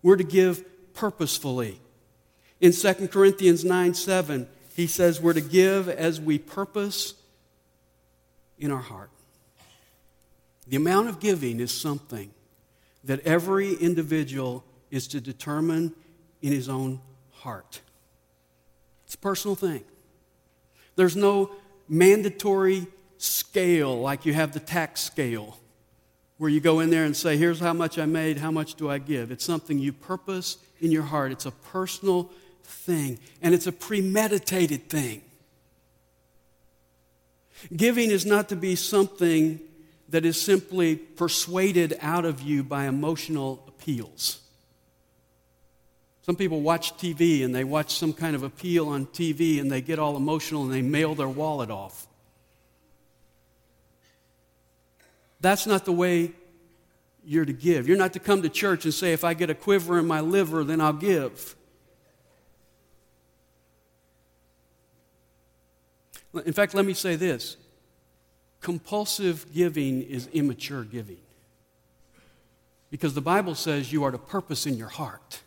We're 0.03 0.17
to 0.17 0.25
give 0.25 0.65
purposefully. 0.95 1.81
In 2.61 2.73
2 2.73 3.09
Corinthians 3.09 3.65
9 3.65 3.95
7, 3.95 4.49
he 4.75 4.87
says 4.87 5.21
we're 5.21 5.33
to 5.33 5.41
give 5.41 5.89
as 5.89 6.21
we 6.21 6.39
purpose 6.39 7.15
in 8.61 8.71
our 8.71 8.81
heart. 8.81 9.11
The 10.69 10.77
amount 10.77 11.09
of 11.09 11.19
giving 11.19 11.59
is 11.59 11.73
something 11.73 12.31
that 13.03 13.21
every 13.27 13.75
individual 13.75 14.63
is 14.91 15.09
to 15.09 15.21
determine 15.21 15.95
in 16.43 16.53
his 16.53 16.69
own 16.69 17.01
heart. 17.33 17.81
It's 19.07 19.15
a 19.15 19.19
personal 19.19 19.57
thing. 19.57 19.83
There's 20.95 21.17
no 21.17 21.51
mandatory 21.89 22.87
scale 23.19 24.01
like 24.01 24.25
you 24.25 24.35
have 24.35 24.53
the 24.53 24.61
tax 24.61 25.01
scale 25.01 25.59
where 26.39 26.51
you 26.51 26.61
go 26.61 26.81
in 26.81 26.91
there 26.91 27.05
and 27.05 27.17
say, 27.17 27.37
Here's 27.37 27.61
how 27.61 27.73
much 27.73 27.99
I 27.99 28.07
made, 28.07 28.39
how 28.39 28.51
much 28.51 28.75
do 28.75 28.89
I 28.89 28.99
give? 28.99 29.31
It's 29.31 29.45
something 29.45 29.79
you 29.79 29.93
purpose 29.93 30.59
in 30.81 30.93
your 30.93 31.03
heart. 31.03 31.33
It's 31.33 31.47
a 31.47 31.51
personal 31.51 32.31
thing, 32.63 33.19
and 33.43 33.55
it's 33.55 33.67
a 33.67 33.73
premeditated 33.73 34.89
thing. 34.89 35.23
Giving 37.75 38.11
is 38.11 38.25
not 38.25 38.49
to 38.49 38.57
be 38.57 38.75
something 38.75 39.61
that 40.09 40.25
is 40.25 40.41
simply 40.41 40.97
persuaded 40.97 41.97
out 42.01 42.25
of 42.25 42.43
you 42.43 42.63
by 42.63 42.87
emotional 42.87 43.65
appeals. 43.69 44.41
Some 46.23 46.37
people 46.37 46.61
watch 46.61 46.97
TV 46.97 47.45
and 47.45 47.55
they 47.55 47.65
watch 47.65 47.95
some 47.95 48.13
kind 48.13 48.37
of 48.37 48.43
appeal 48.43 48.89
on 48.89 49.07
TV 49.07 49.61
and 49.61 49.71
they 49.71 49.81
get 49.81 49.99
all 49.99 50.17
emotional 50.17 50.63
and 50.65 50.73
they 50.73 50.83
mail 50.83 51.15
their 51.15 51.29
wallet 51.29 51.71
off. 51.71 52.07
That's 55.41 55.67
not 55.67 55.85
the 55.85 55.93
way 55.93 56.33
you're 57.25 57.45
to 57.45 57.53
give. 57.53 57.89
You're 57.89 57.97
not 57.97 58.13
to 58.13 58.21
come 58.21 58.43
to 58.43 58.49
church 58.49 58.85
and 58.85 58.93
say, 58.93 59.13
if 59.13 59.25
I 59.25 59.35
get 59.35 59.51
a 59.51 59.55
quiver 59.55 59.99
in 59.99 60.07
my 60.07 60.21
liver, 60.21 60.65
then 60.65 60.81
I'll 60.81 60.93
give. 60.93 61.57
In 66.35 66.53
fact, 66.53 66.75
let 66.75 66.85
me 66.85 66.95
say 66.95 67.17
this 67.17 67.57
compulsive 68.61 69.53
giving 69.55 70.03
is 70.03 70.29
immature 70.29 70.85
giving. 70.85 71.19
Because 72.91 73.15
the 73.15 73.21
Bible 73.21 73.55
says 73.55 73.93
you 73.93 74.05
are 74.05 74.11
to 74.11 74.19
purpose 74.19 74.67
in 74.67 74.77
your 74.77 74.89
heart. 74.89 75.41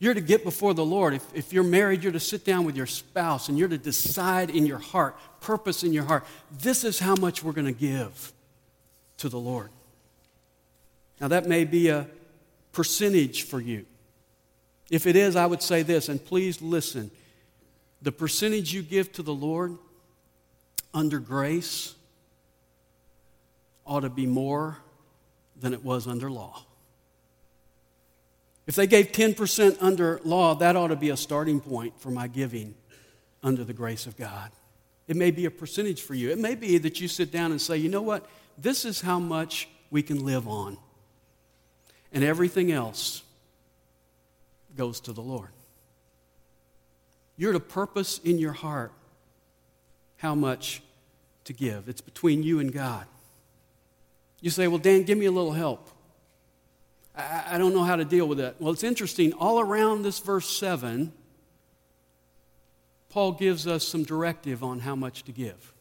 You're 0.00 0.14
to 0.14 0.20
get 0.20 0.44
before 0.44 0.74
the 0.74 0.84
Lord. 0.84 1.14
If, 1.14 1.24
if 1.34 1.52
you're 1.52 1.64
married, 1.64 2.02
you're 2.02 2.12
to 2.12 2.20
sit 2.20 2.44
down 2.44 2.64
with 2.64 2.76
your 2.76 2.86
spouse 2.86 3.48
and 3.48 3.58
you're 3.58 3.68
to 3.68 3.78
decide 3.78 4.48
in 4.50 4.64
your 4.64 4.78
heart, 4.78 5.16
purpose 5.40 5.82
in 5.82 5.92
your 5.92 6.04
heart, 6.04 6.24
this 6.60 6.84
is 6.84 6.98
how 6.98 7.16
much 7.16 7.42
we're 7.42 7.52
going 7.52 7.66
to 7.66 7.72
give 7.72 8.32
to 9.18 9.28
the 9.28 9.38
Lord. 9.38 9.70
Now, 11.20 11.28
that 11.28 11.46
may 11.46 11.64
be 11.64 11.88
a 11.88 12.06
percentage 12.72 13.42
for 13.42 13.60
you. 13.60 13.86
If 14.88 15.06
it 15.06 15.16
is, 15.16 15.36
I 15.36 15.46
would 15.46 15.62
say 15.62 15.82
this, 15.82 16.08
and 16.08 16.24
please 16.24 16.62
listen. 16.62 17.10
The 18.00 18.12
percentage 18.12 18.72
you 18.72 18.82
give 18.82 19.12
to 19.12 19.22
the 19.22 19.34
Lord 19.34 19.76
under 20.94 21.18
grace 21.18 21.94
ought 23.86 24.00
to 24.00 24.10
be 24.10 24.26
more 24.26 24.78
than 25.58 25.72
it 25.72 25.84
was 25.84 26.06
under 26.06 26.30
law. 26.30 26.62
If 28.66 28.74
they 28.74 28.86
gave 28.86 29.12
10% 29.12 29.78
under 29.80 30.20
law, 30.24 30.54
that 30.56 30.76
ought 30.76 30.88
to 30.88 30.96
be 30.96 31.10
a 31.10 31.16
starting 31.16 31.60
point 31.60 31.98
for 32.00 32.10
my 32.10 32.28
giving 32.28 32.74
under 33.42 33.64
the 33.64 33.72
grace 33.72 34.06
of 34.06 34.16
God. 34.16 34.50
It 35.06 35.16
may 35.16 35.30
be 35.30 35.46
a 35.46 35.50
percentage 35.50 36.02
for 36.02 36.14
you. 36.14 36.30
It 36.30 36.38
may 36.38 36.54
be 36.54 36.76
that 36.78 37.00
you 37.00 37.08
sit 37.08 37.32
down 37.32 37.50
and 37.50 37.60
say, 37.60 37.78
you 37.78 37.88
know 37.88 38.02
what? 38.02 38.26
This 38.58 38.84
is 38.84 39.00
how 39.00 39.18
much 39.18 39.68
we 39.90 40.02
can 40.02 40.22
live 40.22 40.46
on. 40.46 40.76
And 42.12 42.22
everything 42.22 42.70
else 42.70 43.22
goes 44.76 45.00
to 45.00 45.12
the 45.12 45.22
Lord. 45.22 45.48
You're 47.38 47.54
to 47.54 47.60
purpose 47.60 48.18
in 48.18 48.38
your 48.38 48.52
heart 48.52 48.92
how 50.18 50.34
much 50.34 50.82
to 51.44 51.52
give. 51.52 51.88
It's 51.88 52.00
between 52.00 52.42
you 52.42 52.60
and 52.60 52.72
God. 52.72 53.06
You 54.40 54.50
say, 54.50 54.68
Well, 54.68 54.78
Dan, 54.78 55.02
give 55.02 55.18
me 55.18 55.26
a 55.26 55.32
little 55.32 55.52
help. 55.52 55.90
I, 57.16 57.44
I 57.52 57.58
don't 57.58 57.74
know 57.74 57.84
how 57.84 57.96
to 57.96 58.04
deal 58.04 58.28
with 58.28 58.38
that. 58.38 58.60
Well, 58.60 58.72
it's 58.72 58.84
interesting. 58.84 59.32
All 59.32 59.58
around 59.58 60.02
this 60.02 60.18
verse 60.18 60.48
7, 60.48 61.12
Paul 63.08 63.32
gives 63.32 63.66
us 63.66 63.86
some 63.86 64.04
directive 64.04 64.62
on 64.62 64.80
how 64.80 64.94
much 64.94 65.24
to 65.24 65.32
give. 65.32 65.72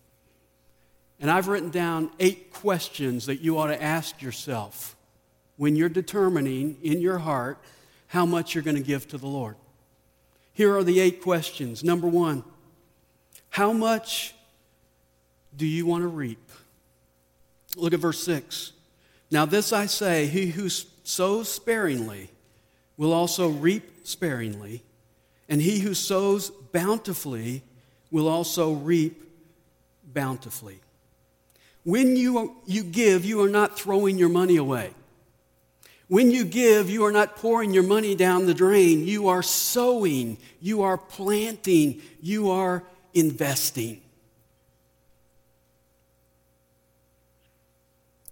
And 1.20 1.30
I've 1.30 1.48
written 1.48 1.70
down 1.70 2.12
eight 2.20 2.54
questions 2.54 3.26
that 3.26 3.42
you 3.42 3.58
ought 3.58 3.68
to 3.68 3.82
ask 3.82 4.22
yourself 4.22 4.96
when 5.58 5.76
you're 5.76 5.90
determining 5.90 6.78
in 6.84 7.02
your 7.02 7.18
heart 7.18 7.58
how 8.08 8.26
much 8.26 8.54
you're 8.54 8.64
going 8.64 8.78
to 8.78 8.84
give 8.84 9.08
to 9.10 9.18
the 9.18 9.28
Lord. 9.28 9.56
Here 10.54 10.76
are 10.76 10.84
the 10.84 11.00
eight 11.00 11.22
questions. 11.22 11.84
Number 11.84 12.08
one, 12.08 12.44
how 13.50 13.74
much 13.74 14.34
do 15.56 15.66
you 15.66 15.86
want 15.86 16.04
to 16.04 16.08
reap? 16.08 16.52
Look 17.76 17.94
at 17.94 18.00
verse 18.00 18.24
6. 18.24 18.74
Now, 19.30 19.46
this 19.46 19.74
I 19.74 19.88
say, 19.88 20.28
he 20.28 20.48
who 20.48 20.70
sows 20.70 21.50
sparingly 21.50 22.30
will 22.96 23.14
also 23.14 23.50
reap 23.50 24.08
sparingly, 24.08 24.84
and 25.50 25.62
he 25.62 25.80
who 25.80 25.94
sows 25.94 26.50
bountifully 26.50 27.64
will 28.12 28.28
also 28.28 28.74
reap 28.74 29.22
bountifully. 30.14 30.80
When 31.84 32.16
you, 32.16 32.56
you 32.66 32.84
give, 32.84 33.26
you 33.26 33.42
are 33.44 33.50
not 33.50 33.78
throwing 33.78 34.18
your 34.18 34.30
money 34.30 34.58
away. 34.58 34.92
When 36.10 36.32
you 36.32 36.46
give, 36.46 36.90
you 36.90 37.06
are 37.06 37.12
not 37.12 37.36
pouring 37.36 37.74
your 37.74 37.84
money 37.84 38.16
down 38.16 38.46
the 38.46 38.54
drain. 38.54 39.06
You 39.06 39.28
are 39.28 39.44
sowing, 39.44 40.38
you 40.62 40.84
are 40.84 40.98
planting, 40.98 42.02
you 42.22 42.50
are 42.50 42.84
investing. 43.14 44.02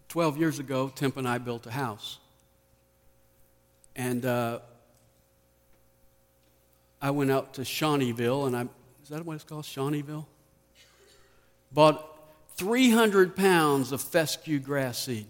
12 0.09 0.37
years 0.37 0.59
ago, 0.59 0.89
Temp 0.95 1.17
and 1.17 1.27
I 1.27 1.37
built 1.39 1.67
a 1.67 1.71
house. 1.71 2.19
And 3.95 4.25
uh, 4.25 4.59
I 7.01 7.11
went 7.11 7.31
out 7.31 7.55
to 7.55 7.61
Shawneeville, 7.61 8.47
and 8.47 8.55
I, 8.55 8.61
is 9.03 9.09
that 9.09 9.25
what 9.25 9.35
it's 9.35 9.43
called? 9.43 9.65
Shawneeville? 9.65 10.25
Bought 11.71 12.17
300 12.55 13.35
pounds 13.35 13.91
of 13.91 14.01
fescue 14.01 14.59
grass 14.59 14.99
seed. 14.99 15.27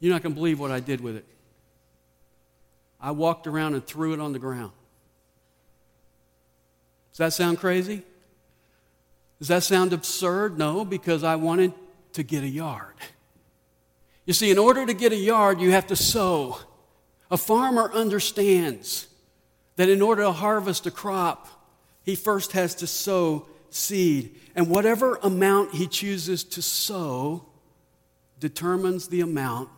You're 0.00 0.12
not 0.12 0.22
going 0.22 0.34
to 0.34 0.36
believe 0.36 0.58
what 0.58 0.72
I 0.72 0.80
did 0.80 1.00
with 1.00 1.14
it. 1.14 1.24
I 3.00 3.12
walked 3.12 3.46
around 3.46 3.74
and 3.74 3.86
threw 3.86 4.12
it 4.12 4.18
on 4.18 4.32
the 4.32 4.40
ground. 4.40 4.72
Does 7.12 7.18
that 7.18 7.32
sound 7.32 7.58
crazy? 7.58 8.02
Does 9.38 9.48
that 9.48 9.62
sound 9.62 9.92
absurd? 9.92 10.58
No, 10.58 10.84
because 10.84 11.24
I 11.24 11.36
wanted 11.36 11.72
to 12.12 12.22
get 12.22 12.42
a 12.42 12.48
yard. 12.48 12.94
You 14.24 14.32
see, 14.32 14.50
in 14.50 14.58
order 14.58 14.86
to 14.86 14.94
get 14.94 15.12
a 15.12 15.16
yard, 15.16 15.60
you 15.60 15.72
have 15.72 15.88
to 15.88 15.96
sow. 15.96 16.58
A 17.30 17.36
farmer 17.36 17.90
understands 17.92 19.08
that 19.76 19.88
in 19.88 20.00
order 20.00 20.22
to 20.22 20.32
harvest 20.32 20.86
a 20.86 20.90
crop, 20.90 21.48
he 22.02 22.14
first 22.14 22.52
has 22.52 22.74
to 22.76 22.86
sow 22.86 23.46
seed. 23.70 24.38
And 24.54 24.68
whatever 24.68 25.16
amount 25.22 25.74
he 25.74 25.86
chooses 25.86 26.44
to 26.44 26.62
sow 26.62 27.46
determines 28.38 29.08
the 29.08 29.20
amount 29.20 29.68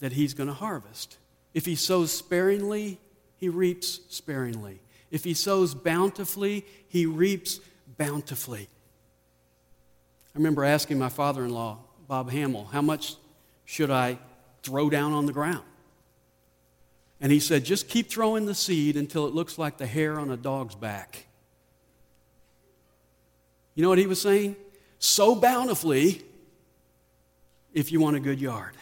that 0.00 0.12
he's 0.12 0.34
going 0.34 0.48
to 0.48 0.54
harvest. 0.54 1.16
If 1.54 1.66
he 1.66 1.74
sows 1.74 2.12
sparingly, 2.12 2.98
he 3.36 3.48
reaps 3.48 4.00
sparingly. 4.08 4.80
If 5.10 5.24
he 5.24 5.34
sows 5.34 5.74
bountifully, 5.74 6.64
he 6.88 7.06
reaps 7.06 7.60
bountifully. 7.98 8.68
I 10.34 10.38
remember 10.38 10.64
asking 10.64 10.98
my 10.98 11.08
father 11.08 11.44
in 11.44 11.50
law, 11.50 11.78
Bob 12.06 12.30
Hamill, 12.30 12.68
how 12.72 12.82
much 12.82 13.16
should 13.64 13.90
I 13.90 14.18
throw 14.62 14.88
down 14.88 15.12
on 15.12 15.26
the 15.26 15.32
ground? 15.32 15.64
And 17.20 17.30
he 17.30 17.40
said, 17.40 17.64
just 17.64 17.88
keep 17.88 18.08
throwing 18.08 18.46
the 18.46 18.54
seed 18.54 18.96
until 18.96 19.26
it 19.26 19.34
looks 19.34 19.58
like 19.58 19.76
the 19.76 19.86
hair 19.86 20.18
on 20.18 20.30
a 20.30 20.36
dog's 20.36 20.74
back. 20.74 21.26
You 23.74 23.82
know 23.82 23.88
what 23.88 23.98
he 23.98 24.06
was 24.06 24.20
saying? 24.20 24.56
Sow 24.98 25.34
bountifully 25.34 26.22
if 27.72 27.92
you 27.92 28.00
want 28.00 28.16
a 28.16 28.20
good 28.20 28.40
yard. 28.40 28.74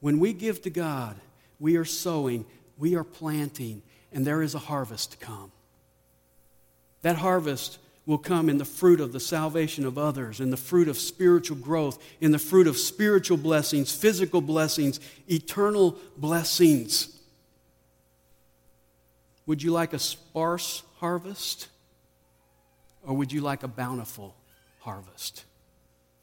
When 0.00 0.20
we 0.20 0.32
give 0.32 0.62
to 0.62 0.70
God, 0.70 1.16
we 1.58 1.76
are 1.76 1.84
sowing, 1.84 2.44
we 2.76 2.94
are 2.94 3.04
planting, 3.04 3.82
and 4.12 4.26
there 4.26 4.42
is 4.42 4.54
a 4.54 4.58
harvest 4.58 5.12
to 5.12 5.16
come. 5.18 5.52
That 7.02 7.16
harvest 7.16 7.78
will 8.06 8.18
come 8.18 8.48
in 8.48 8.56
the 8.56 8.64
fruit 8.64 9.00
of 9.00 9.12
the 9.12 9.20
salvation 9.20 9.84
of 9.84 9.98
others, 9.98 10.40
in 10.40 10.50
the 10.50 10.56
fruit 10.56 10.88
of 10.88 10.96
spiritual 10.96 11.58
growth, 11.58 12.02
in 12.20 12.30
the 12.30 12.38
fruit 12.38 12.66
of 12.66 12.76
spiritual 12.78 13.36
blessings, 13.36 13.92
physical 13.94 14.40
blessings, 14.40 14.98
eternal 15.28 15.94
blessings. 16.16 17.14
Would 19.46 19.62
you 19.62 19.72
like 19.72 19.92
a 19.92 19.98
sparse 19.98 20.82
harvest? 20.96 21.68
Or 23.06 23.14
would 23.14 23.32
you 23.32 23.40
like 23.40 23.62
a 23.62 23.68
bountiful 23.68 24.34
harvest? 24.80 25.44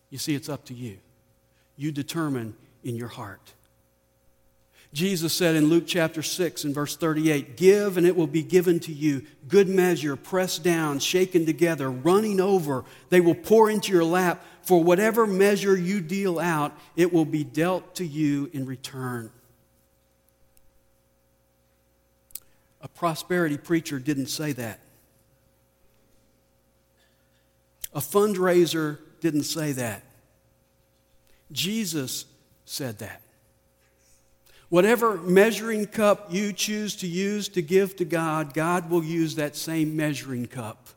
You 0.10 0.18
see, 0.18 0.36
it's 0.36 0.50
up 0.50 0.66
to 0.66 0.74
you. 0.74 0.98
You 1.78 1.92
determine 1.92 2.56
in 2.84 2.96
your 2.96 3.08
heart. 3.08 3.54
Jesus 4.96 5.34
said 5.34 5.58
in 5.58 5.68
Luke 5.68 5.84
chapter 5.86 6.24
6 6.24 6.64
and 6.64 6.74
verse 6.74 6.96
38 6.96 7.58
Give 7.58 7.98
and 7.98 8.08
it 8.08 8.16
will 8.16 8.28
be 8.28 8.44
given 8.44 8.80
to 8.80 8.94
you. 8.94 9.26
Good 9.46 9.68
measure, 9.68 10.16
pressed 10.16 10.64
down, 10.64 11.00
shaken 11.00 11.46
together, 11.46 11.92
running 11.92 12.40
over. 12.40 12.86
They 13.10 13.20
will 13.20 13.36
pour 13.36 13.70
into 13.70 13.92
your 13.92 14.06
lap. 14.06 14.42
For 14.62 14.82
whatever 14.82 15.28
measure 15.28 15.76
you 15.76 16.00
deal 16.00 16.40
out, 16.40 16.72
it 16.96 17.12
will 17.12 17.26
be 17.26 17.44
dealt 17.44 17.96
to 17.96 18.06
you 18.06 18.50
in 18.54 18.66
return. 18.66 19.32
A 22.80 22.88
prosperity 22.88 23.58
preacher 23.58 24.00
didn't 24.00 24.28
say 24.28 24.54
that. 24.54 24.80
A 27.94 28.00
fundraiser 28.00 29.00
didn't 29.20 29.44
say 29.44 29.74
that. 29.74 30.04
Jesus 31.52 32.24
said 32.64 33.00
that. 33.00 33.22
Whatever 34.76 35.16
measuring 35.16 35.86
cup 35.86 36.34
you 36.34 36.52
choose 36.52 36.98
to 36.98 37.08
use 37.08 37.48
to 37.48 37.62
give 37.62 37.96
to 37.96 38.04
God, 38.04 38.54
God 38.54 38.90
will 38.90 39.06
use 39.06 39.36
that 39.36 39.56
same 39.56 39.96
measuring 39.96 40.48
cup 40.48 40.90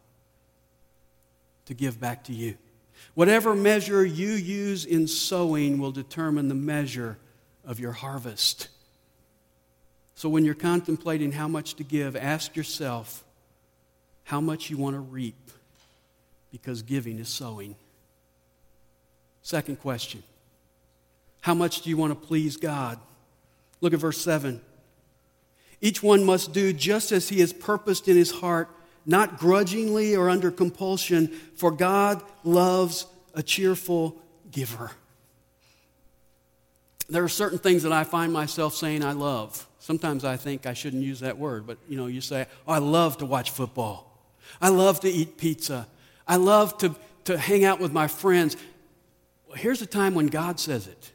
to 1.66 1.74
give 1.74 2.00
back 2.00 2.24
to 2.24 2.32
you. 2.32 2.56
Whatever 3.14 3.54
measure 3.54 4.04
you 4.04 4.30
use 4.30 4.84
in 4.84 5.06
sowing 5.06 5.78
will 5.78 5.92
determine 5.92 6.48
the 6.48 6.56
measure 6.56 7.18
of 7.64 7.78
your 7.78 7.92
harvest. 7.92 8.66
So 10.16 10.28
when 10.28 10.44
you're 10.44 10.56
contemplating 10.56 11.30
how 11.30 11.46
much 11.46 11.74
to 11.76 11.84
give, 11.84 12.16
ask 12.16 12.56
yourself 12.56 13.22
how 14.24 14.40
much 14.40 14.70
you 14.70 14.76
want 14.76 14.96
to 14.96 15.00
reap 15.00 15.52
because 16.50 16.82
giving 16.82 17.20
is 17.20 17.28
sowing. 17.28 17.76
Second 19.42 19.78
question 19.78 20.24
How 21.42 21.54
much 21.54 21.82
do 21.82 21.90
you 21.90 21.96
want 21.96 22.20
to 22.20 22.26
please 22.26 22.56
God? 22.56 22.98
Look 23.80 23.92
at 23.92 24.00
verse 24.00 24.18
7. 24.18 24.60
Each 25.80 26.02
one 26.02 26.24
must 26.24 26.52
do 26.52 26.72
just 26.72 27.12
as 27.12 27.28
he 27.28 27.40
has 27.40 27.52
purposed 27.52 28.08
in 28.08 28.16
his 28.16 28.30
heart, 28.30 28.68
not 29.06 29.38
grudgingly 29.38 30.16
or 30.16 30.28
under 30.28 30.50
compulsion, 30.50 31.28
for 31.54 31.70
God 31.70 32.22
loves 32.42 33.06
a 33.34 33.42
cheerful 33.42 34.20
giver. 34.50 34.90
There 37.08 37.24
are 37.24 37.28
certain 37.28 37.58
things 37.58 37.84
that 37.84 37.92
I 37.92 38.04
find 38.04 38.32
myself 38.32 38.74
saying 38.74 39.04
I 39.04 39.12
love. 39.12 39.66
Sometimes 39.78 40.24
I 40.24 40.36
think 40.36 40.66
I 40.66 40.74
shouldn't 40.74 41.02
use 41.02 41.20
that 41.20 41.38
word, 41.38 41.66
but 41.66 41.78
you 41.88 41.96
know, 41.96 42.06
you 42.06 42.20
say, 42.20 42.46
oh, 42.66 42.72
I 42.72 42.78
love 42.78 43.18
to 43.18 43.26
watch 43.26 43.50
football. 43.50 44.18
I 44.60 44.68
love 44.68 45.00
to 45.00 45.08
eat 45.08 45.38
pizza. 45.38 45.86
I 46.26 46.36
love 46.36 46.76
to, 46.78 46.94
to 47.24 47.38
hang 47.38 47.64
out 47.64 47.80
with 47.80 47.92
my 47.92 48.08
friends. 48.08 48.56
Well, 49.46 49.56
here's 49.56 49.80
a 49.80 49.86
time 49.86 50.14
when 50.14 50.26
God 50.26 50.60
says 50.60 50.86
it. 50.86 51.12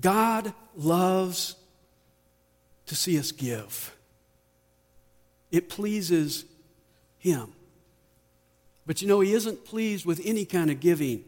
God 0.00 0.52
loves 0.76 1.56
to 2.86 2.94
see 2.94 3.18
us 3.18 3.32
give. 3.32 3.94
It 5.50 5.68
pleases 5.68 6.44
Him. 7.18 7.52
But 8.86 9.02
you 9.02 9.08
know, 9.08 9.20
He 9.20 9.32
isn't 9.32 9.64
pleased 9.64 10.06
with 10.06 10.20
any 10.24 10.44
kind 10.44 10.70
of 10.70 10.80
giving. 10.80 11.24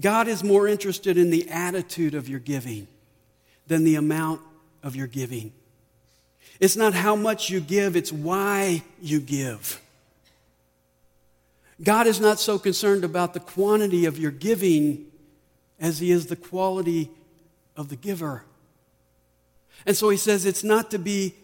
God 0.00 0.26
is 0.26 0.42
more 0.42 0.66
interested 0.66 1.18
in 1.18 1.30
the 1.30 1.48
attitude 1.50 2.14
of 2.14 2.28
your 2.28 2.40
giving 2.40 2.88
than 3.66 3.84
the 3.84 3.96
amount 3.96 4.40
of 4.82 4.96
your 4.96 5.06
giving. 5.06 5.52
It's 6.60 6.76
not 6.76 6.94
how 6.94 7.16
much 7.16 7.50
you 7.50 7.60
give, 7.60 7.96
it's 7.96 8.12
why 8.12 8.82
you 9.00 9.20
give. 9.20 9.80
God 11.82 12.06
is 12.06 12.20
not 12.20 12.38
so 12.38 12.58
concerned 12.58 13.04
about 13.04 13.34
the 13.34 13.40
quantity 13.40 14.06
of 14.06 14.18
your 14.18 14.30
giving 14.30 15.06
as 15.80 15.98
He 15.98 16.10
is 16.10 16.26
the 16.26 16.36
quality 16.36 17.10
of 17.76 17.88
the 17.88 17.96
giver. 17.96 18.44
And 19.86 19.96
so 19.96 20.08
he 20.10 20.16
says 20.16 20.46
it's 20.46 20.64
not 20.64 20.90
to 20.90 20.98
be 20.98 21.34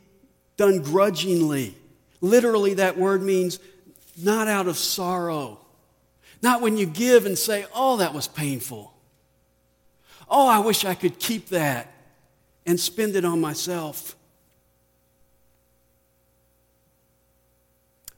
done 0.57 0.83
grudgingly. 0.83 1.75
Literally, 2.21 2.75
that 2.75 2.97
word 2.99 3.23
means 3.23 3.59
not 4.17 4.49
out 4.49 4.67
of 4.67 4.77
sorrow. 4.77 5.61
Not 6.43 6.61
when 6.61 6.77
you 6.77 6.87
give 6.87 7.27
and 7.27 7.37
say, 7.37 7.67
oh, 7.75 7.97
that 7.99 8.15
was 8.15 8.29
painful. 8.29 8.93
Oh, 10.29 10.47
I 10.49 10.59
wish 10.59 10.85
I 10.85 10.95
could 10.95 11.19
keep 11.19 11.49
that 11.49 11.93
and 12.67 12.79
spend 12.79 13.17
it 13.17 13.25
on 13.25 13.41
myself. 13.41 14.15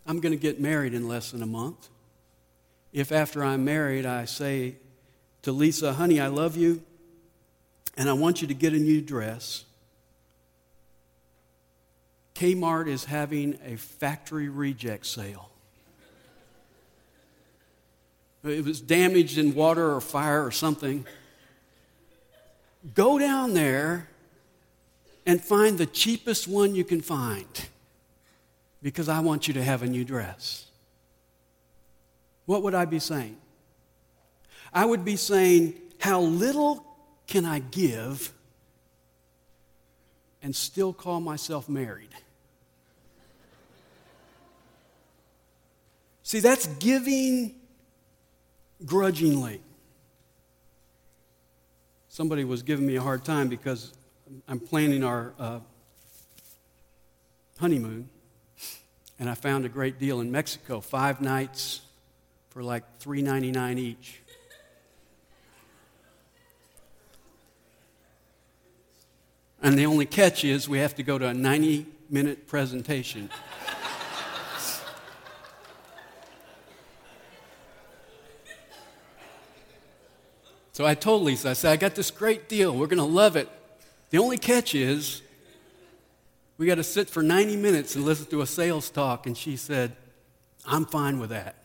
I'm 0.07 0.19
going 0.21 0.33
to 0.33 0.39
get 0.39 0.61
married 0.61 0.93
in 0.93 1.07
less 1.07 1.31
than 1.31 1.43
a 1.43 1.47
month. 1.47 1.89
If 2.93 3.13
after 3.13 3.45
I'm 3.45 3.65
married 3.65 4.05
I 4.05 4.25
say 4.25 4.75
to 5.43 5.53
Lisa, 5.53 5.93
honey, 5.93 6.21
I 6.21 6.27
love 6.27 6.57
you, 6.57 6.83
and 8.01 8.09
I 8.09 8.15
want 8.15 8.41
you 8.41 8.49
to 8.49 8.55
get 8.55 8.73
a 8.73 8.79
new 8.79 9.03
dress. 9.03 9.67
Kmart 12.35 12.89
is 12.89 13.05
having 13.05 13.59
a 13.63 13.77
factory 13.77 14.49
reject 14.49 15.05
sale. 15.05 15.51
It 18.43 18.65
was 18.65 18.81
damaged 18.81 19.37
in 19.37 19.55
water 19.55 19.95
or 19.95 20.01
fire 20.01 20.43
or 20.43 20.51
something. 20.51 21.05
Go 22.95 23.19
down 23.19 23.53
there 23.53 24.09
and 25.27 25.39
find 25.45 25.77
the 25.77 25.85
cheapest 25.85 26.49
one 26.49 26.75
you 26.75 26.85
can 26.85 27.03
find 27.03 27.69
because 28.83 29.11
I 29.11 29.21
want 29.21 29.47
you 29.47 29.53
to 29.53 29.63
have 29.63 29.83
a 29.83 29.87
new 29.87 30.07
dress. 30.07 30.65
What 32.47 32.63
would 32.63 32.75
I 32.75 32.87
be 32.87 32.99
saying? 32.99 33.37
I 34.73 34.87
would 34.87 35.05
be 35.05 35.17
saying, 35.17 35.75
How 35.99 36.23
little 36.23 36.87
can 37.31 37.45
I 37.45 37.61
give 37.61 38.33
and 40.43 40.55
still 40.55 40.93
call 40.93 41.21
myself 41.21 41.69
married? 41.69 42.11
See, 46.25 46.41
that's 46.41 46.67
giving 46.67 47.55
grudgingly. 48.85 49.61
Somebody 52.09 52.43
was 52.43 52.63
giving 52.65 52.85
me 52.85 52.97
a 52.97 53.01
hard 53.01 53.25
time 53.25 53.49
because 53.49 53.93
I'm 54.49 54.59
planning 54.59 55.05
our 55.05 55.33
uh, 55.39 55.61
honeymoon, 57.61 58.09
and 59.21 59.31
I 59.31 59.35
found 59.35 59.65
a 59.65 59.69
great 59.69 60.01
deal 60.01 60.21
in 60.21 60.33
Mexico 60.33 60.81
five 60.81 61.21
nights 61.21 61.83
for 62.49 62.65
like 62.65 62.83
$3.99 62.99 63.79
each. 63.79 64.20
And 69.63 69.79
the 69.79 69.87
only 69.87 70.07
catch 70.07 70.45
is 70.45 70.69
we 70.69 70.79
have 70.79 70.95
to 70.95 71.03
go 71.03 71.19
to 71.19 71.27
a 71.27 71.35
90 71.35 71.87
minute 72.09 72.47
presentation. 72.47 73.29
so 80.73 80.87
I 80.87 80.95
told 80.95 81.23
Lisa, 81.23 81.51
I 81.51 81.53
said, 81.53 81.73
I 81.73 81.77
got 81.77 81.95
this 81.95 82.11
great 82.11 82.49
deal. 82.49 82.75
We're 82.75 82.87
going 82.87 82.99
to 82.99 83.05
love 83.05 83.37
it. 83.37 83.49
The 84.11 84.19
only 84.19 84.39
catch 84.39 84.75
is 84.75 85.23
we 86.57 86.67
got 86.67 86.77
to 86.77 86.85
sit 86.85 87.11
for 87.11 87.23
90 87.23 87.57
minutes 87.57 87.95
and 87.97 88.05
listen 88.05 88.27
to 88.27 88.41
a 88.41 88.47
sales 88.47 88.91
talk. 88.91 89.27
And 89.27 89.37
she 89.37 89.57
said, 89.57 89.95
I'm 90.67 90.87
fine 90.87 91.19
with 91.19 91.31
that. 91.31 91.57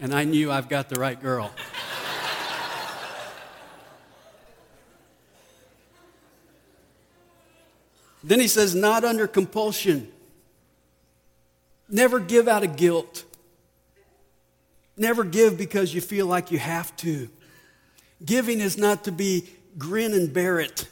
And 0.00 0.14
I 0.14 0.24
knew 0.24 0.50
I've 0.50 0.68
got 0.68 0.88
the 0.88 0.98
right 0.98 1.20
girl. 1.20 1.52
Then 8.24 8.40
he 8.40 8.48
says, 8.48 8.74
not 8.74 9.04
under 9.04 9.26
compulsion. 9.26 10.08
Never 11.90 12.18
give 12.18 12.48
out 12.48 12.64
of 12.64 12.76
guilt. 12.76 13.24
Never 14.96 15.24
give 15.24 15.58
because 15.58 15.94
you 15.94 16.00
feel 16.00 16.26
like 16.26 16.50
you 16.50 16.58
have 16.58 16.96
to. 16.98 17.28
Giving 18.24 18.60
is 18.60 18.78
not 18.78 19.04
to 19.04 19.12
be 19.12 19.46
grin 19.76 20.14
and 20.14 20.32
bear 20.32 20.58
it. 20.58 20.88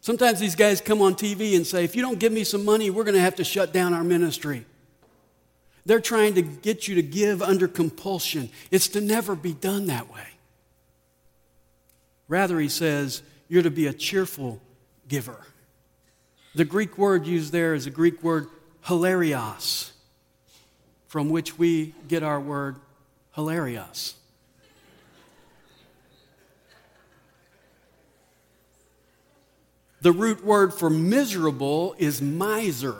Sometimes 0.00 0.40
these 0.40 0.54
guys 0.54 0.80
come 0.80 1.02
on 1.02 1.14
TV 1.14 1.54
and 1.56 1.66
say, 1.66 1.84
if 1.84 1.94
you 1.94 2.00
don't 2.00 2.18
give 2.18 2.32
me 2.32 2.44
some 2.44 2.64
money, 2.64 2.88
we're 2.88 3.04
going 3.04 3.14
to 3.14 3.20
have 3.20 3.34
to 3.34 3.44
shut 3.44 3.74
down 3.74 3.92
our 3.92 4.02
ministry. 4.02 4.64
They're 5.84 6.00
trying 6.00 6.34
to 6.34 6.42
get 6.42 6.88
you 6.88 6.94
to 6.94 7.02
give 7.02 7.42
under 7.42 7.68
compulsion. 7.68 8.48
It's 8.70 8.88
to 8.88 9.02
never 9.02 9.36
be 9.36 9.52
done 9.52 9.86
that 9.86 10.10
way. 10.10 10.26
Rather, 12.28 12.58
he 12.58 12.68
says, 12.70 13.22
you're 13.48 13.62
to 13.62 13.70
be 13.70 13.88
a 13.88 13.92
cheerful 13.92 14.60
giver. 15.06 15.44
The 16.54 16.64
Greek 16.64 16.98
word 16.98 17.26
used 17.26 17.52
there 17.52 17.74
is 17.74 17.86
a 17.86 17.90
Greek 17.90 18.22
word 18.22 18.48
hilaros, 18.86 19.92
from 21.06 21.30
which 21.30 21.58
we 21.58 21.94
get 22.08 22.22
our 22.22 22.40
word 22.40 22.76
hilarious. 23.34 24.14
The 30.02 30.12
root 30.12 30.44
word 30.44 30.72
for 30.72 30.90
miserable 30.90 31.94
is 31.98 32.22
miser. 32.22 32.96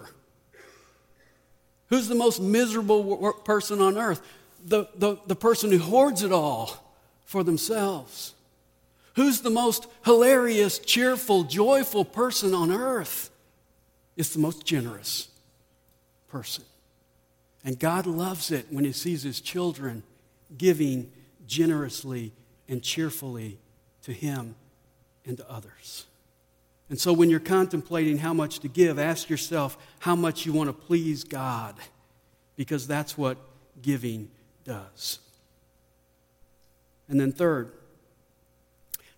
Who's 1.89 2.09
the 2.09 2.15
most 2.15 2.41
miserable 2.41 3.33
person 3.45 3.81
on 3.81 3.99
earth? 3.99 4.23
The, 4.65 4.87
the, 4.95 5.17
the 5.27 5.35
person 5.35 5.73
who 5.73 5.79
hoards 5.79 6.23
it 6.23 6.31
all 6.31 6.95
for 7.25 7.43
themselves. 7.43 8.35
Who's 9.17 9.41
the 9.41 9.51
most 9.51 9.87
hilarious, 10.05 10.79
cheerful, 10.79 11.45
joyful 11.45 12.05
person 12.05 12.55
on 12.55 12.71
earth? 12.71 13.30
It's 14.17 14.33
the 14.33 14.39
most 14.39 14.65
generous 14.65 15.29
person. 16.29 16.65
And 17.65 17.79
God 17.79 18.07
loves 18.07 18.51
it 18.51 18.67
when 18.71 18.85
He 18.85 18.93
sees 18.93 19.23
His 19.23 19.41
children 19.41 20.03
giving 20.57 21.11
generously 21.47 22.33
and 22.69 22.83
cheerfully 22.83 23.59
to 24.03 24.13
Him 24.13 24.55
and 25.25 25.37
to 25.37 25.51
others. 25.51 26.07
And 26.89 26.99
so 26.99 27.13
when 27.13 27.31
you're 27.31 27.39
contemplating 27.39 28.19
how 28.19 28.35
much 28.35 28.61
to 28.61 28.69
give, 28.69 28.99
ask 28.99 29.31
yourself 29.31 29.79
how 30.01 30.17
much 30.17 30.45
you 30.45 30.53
want 30.53 30.69
to 30.69 30.73
please 30.73 31.23
God, 31.23 31.77
because 32.57 32.87
that's 32.87 33.17
what 33.17 33.39
giving 33.81 34.31
does. 34.65 35.21
And 37.09 37.21
then, 37.21 37.33
third, 37.33 37.73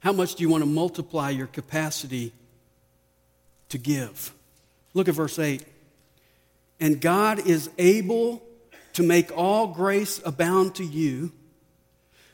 how 0.00 0.12
much 0.12 0.34
do 0.34 0.42
you 0.42 0.48
want 0.48 0.62
to 0.62 0.68
multiply 0.68 1.30
your 1.30 1.46
capacity 1.46 2.32
to 3.68 3.78
give? 3.78 4.32
Look 4.94 5.08
at 5.08 5.14
verse 5.14 5.38
8. 5.38 5.64
And 6.80 7.00
God 7.00 7.46
is 7.46 7.70
able 7.78 8.42
to 8.94 9.02
make 9.02 9.30
all 9.36 9.68
grace 9.68 10.20
abound 10.24 10.74
to 10.76 10.84
you, 10.84 11.32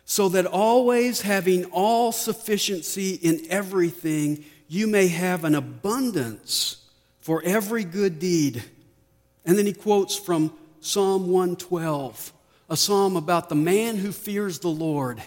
so 0.05 0.29
that 0.31 0.47
always 0.47 1.21
having 1.21 1.67
all 1.67 2.13
sufficiency 2.13 3.15
in 3.15 3.47
everything, 3.51 4.45
you 4.67 4.87
may 4.87 5.09
have 5.09 5.45
an 5.45 5.55
abundance 5.55 6.85
for 7.21 7.43
every 7.45 7.85
good 7.85 8.19
deed. 8.19 8.65
And 9.45 9.59
then 9.59 9.67
he 9.67 9.75
quotes 9.75 10.17
from 10.17 10.53
Psalm 10.81 11.29
112, 11.29 12.33
a 12.71 12.77
psalm 12.77 13.17
about 13.17 13.51
the 13.51 13.55
man 13.55 13.97
who 13.97 14.13
fears 14.13 14.61
the 14.61 14.69
Lord. 14.69 15.23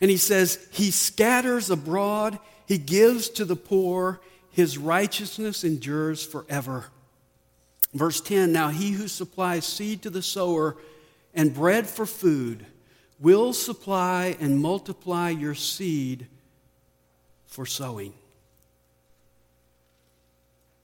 And 0.00 0.10
he 0.10 0.16
says, 0.16 0.58
He 0.72 0.90
scatters 0.90 1.70
abroad, 1.70 2.38
He 2.66 2.78
gives 2.78 3.28
to 3.30 3.44
the 3.44 3.56
poor, 3.56 4.20
His 4.50 4.78
righteousness 4.78 5.64
endures 5.64 6.24
forever. 6.24 6.86
Verse 7.94 8.20
10 8.20 8.52
Now 8.52 8.68
he 8.68 8.92
who 8.92 9.08
supplies 9.08 9.64
seed 9.64 10.02
to 10.02 10.10
the 10.10 10.22
sower 10.22 10.76
and 11.34 11.54
bread 11.54 11.86
for 11.86 12.06
food 12.06 12.66
will 13.18 13.52
supply 13.52 14.36
and 14.40 14.60
multiply 14.60 15.30
your 15.30 15.54
seed 15.54 16.26
for 17.46 17.66
sowing. 17.66 18.14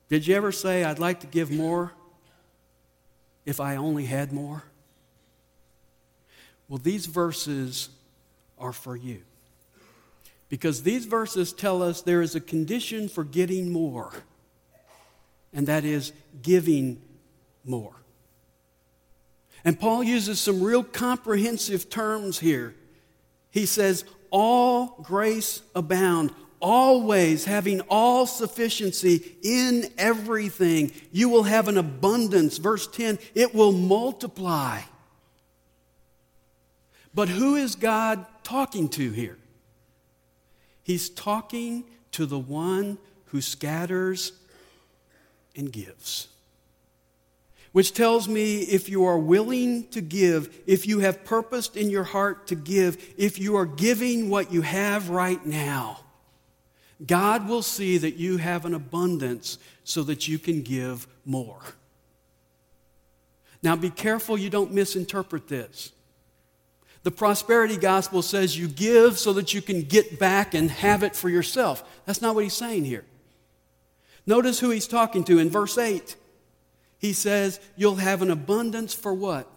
Did 0.08 0.26
you 0.26 0.36
ever 0.36 0.52
say, 0.52 0.84
I'd 0.84 0.98
like 0.98 1.20
to 1.20 1.26
give 1.26 1.50
more 1.50 1.92
if 3.44 3.58
I 3.58 3.76
only 3.76 4.04
had 4.04 4.32
more? 4.32 4.62
Well, 6.68 6.78
these 6.78 7.06
verses 7.06 7.88
are 8.58 8.72
for 8.72 8.96
you. 8.96 9.22
Because 10.48 10.82
these 10.82 11.06
verses 11.06 11.52
tell 11.52 11.82
us 11.82 12.02
there 12.02 12.22
is 12.22 12.34
a 12.34 12.40
condition 12.40 13.08
for 13.08 13.24
getting 13.24 13.72
more, 13.72 14.12
and 15.52 15.66
that 15.66 15.84
is 15.84 16.12
giving 16.42 17.02
more. 17.64 17.94
And 19.64 19.78
Paul 19.78 20.04
uses 20.04 20.38
some 20.38 20.62
real 20.62 20.84
comprehensive 20.84 21.90
terms 21.90 22.38
here. 22.38 22.74
He 23.50 23.66
says, 23.66 24.04
All 24.30 24.98
grace 25.02 25.62
abound, 25.74 26.32
always 26.60 27.44
having 27.44 27.80
all 27.82 28.26
sufficiency 28.26 29.36
in 29.42 29.90
everything. 29.98 30.92
You 31.10 31.28
will 31.28 31.42
have 31.42 31.66
an 31.66 31.78
abundance. 31.78 32.58
Verse 32.58 32.86
10 32.86 33.18
it 33.34 33.54
will 33.54 33.72
multiply. 33.72 34.82
But 37.12 37.28
who 37.28 37.56
is 37.56 37.74
God 37.74 38.24
talking 38.44 38.88
to 38.90 39.10
here? 39.10 39.38
He's 40.86 41.10
talking 41.10 41.82
to 42.12 42.26
the 42.26 42.38
one 42.38 42.98
who 43.26 43.40
scatters 43.40 44.30
and 45.56 45.72
gives. 45.72 46.28
Which 47.72 47.92
tells 47.92 48.28
me 48.28 48.60
if 48.60 48.88
you 48.88 49.04
are 49.04 49.18
willing 49.18 49.88
to 49.88 50.00
give, 50.00 50.56
if 50.64 50.86
you 50.86 51.00
have 51.00 51.24
purposed 51.24 51.76
in 51.76 51.90
your 51.90 52.04
heart 52.04 52.46
to 52.46 52.54
give, 52.54 53.04
if 53.18 53.36
you 53.36 53.56
are 53.56 53.66
giving 53.66 54.30
what 54.30 54.52
you 54.52 54.62
have 54.62 55.10
right 55.10 55.44
now, 55.44 56.04
God 57.04 57.48
will 57.48 57.62
see 57.62 57.98
that 57.98 58.14
you 58.14 58.36
have 58.36 58.64
an 58.64 58.72
abundance 58.72 59.58
so 59.82 60.04
that 60.04 60.28
you 60.28 60.38
can 60.38 60.62
give 60.62 61.08
more. 61.24 61.62
Now, 63.60 63.74
be 63.74 63.90
careful 63.90 64.38
you 64.38 64.50
don't 64.50 64.72
misinterpret 64.72 65.48
this. 65.48 65.90
The 67.06 67.12
prosperity 67.12 67.76
gospel 67.76 68.20
says 68.20 68.58
you 68.58 68.66
give 68.66 69.16
so 69.16 69.32
that 69.34 69.54
you 69.54 69.62
can 69.62 69.82
get 69.82 70.18
back 70.18 70.54
and 70.54 70.68
have 70.68 71.04
it 71.04 71.14
for 71.14 71.28
yourself. 71.28 71.84
That's 72.04 72.20
not 72.20 72.34
what 72.34 72.42
he's 72.42 72.52
saying 72.52 72.84
here. 72.84 73.04
Notice 74.26 74.58
who 74.58 74.70
he's 74.70 74.88
talking 74.88 75.22
to 75.26 75.38
in 75.38 75.48
verse 75.48 75.78
8. 75.78 76.16
He 76.98 77.12
says, 77.12 77.60
You'll 77.76 77.94
have 77.94 78.22
an 78.22 78.32
abundance 78.32 78.92
for 78.92 79.14
what? 79.14 79.48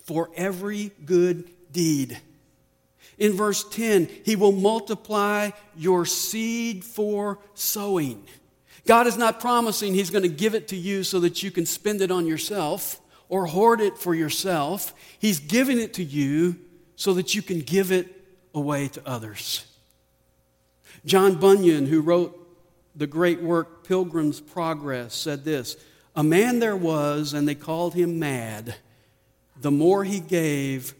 For 0.00 0.28
every 0.34 0.90
good 1.06 1.48
deed. 1.70 2.18
In 3.16 3.34
verse 3.34 3.62
10, 3.68 4.08
He 4.24 4.34
will 4.34 4.50
multiply 4.50 5.50
your 5.76 6.04
seed 6.04 6.84
for 6.84 7.38
sowing. 7.54 8.24
God 8.88 9.06
is 9.06 9.16
not 9.16 9.38
promising 9.38 9.94
He's 9.94 10.10
going 10.10 10.24
to 10.24 10.28
give 10.28 10.56
it 10.56 10.66
to 10.66 10.76
you 10.76 11.04
so 11.04 11.20
that 11.20 11.44
you 11.44 11.52
can 11.52 11.64
spend 11.64 12.00
it 12.00 12.10
on 12.10 12.26
yourself 12.26 13.00
or 13.30 13.46
hoard 13.46 13.80
it 13.80 13.96
for 13.96 14.14
yourself. 14.14 14.92
He's 15.18 15.40
giving 15.40 15.80
it 15.80 15.94
to 15.94 16.04
you 16.04 16.56
so 16.96 17.14
that 17.14 17.34
you 17.34 17.40
can 17.40 17.60
give 17.60 17.90
it 17.90 18.08
away 18.54 18.88
to 18.88 19.08
others. 19.08 19.64
John 21.06 21.36
Bunyan, 21.36 21.86
who 21.86 22.02
wrote 22.02 22.36
the 22.94 23.06
great 23.06 23.40
work 23.40 23.86
Pilgrim's 23.86 24.40
Progress, 24.40 25.14
said 25.14 25.44
this 25.44 25.76
A 26.14 26.22
man 26.22 26.58
there 26.58 26.76
was, 26.76 27.32
and 27.32 27.48
they 27.48 27.54
called 27.54 27.94
him 27.94 28.18
mad. 28.18 28.74
The 29.60 29.70
more 29.70 30.04
he 30.04 30.20
gave, 30.20 30.94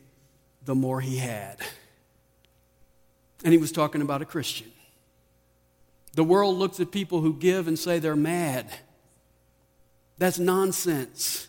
the 0.64 0.75
more 0.75 1.01
he 1.01 1.19
had. 1.19 1.59
And 3.43 3.53
he 3.53 3.59
was 3.59 3.73
talking 3.73 4.03
about 4.03 4.23
a 4.23 4.27
Christian. 4.27 4.71
The 6.12 6.25
world 6.25 6.57
looks 6.57 6.79
at 6.79 6.93
people 6.93 7.23
who 7.23 7.35
give 7.35 7.66
and 7.66 7.79
say 7.79 7.99
they're 7.99 8.16
mad. 8.16 8.66
That's 10.19 10.38
nonsense. 10.38 11.49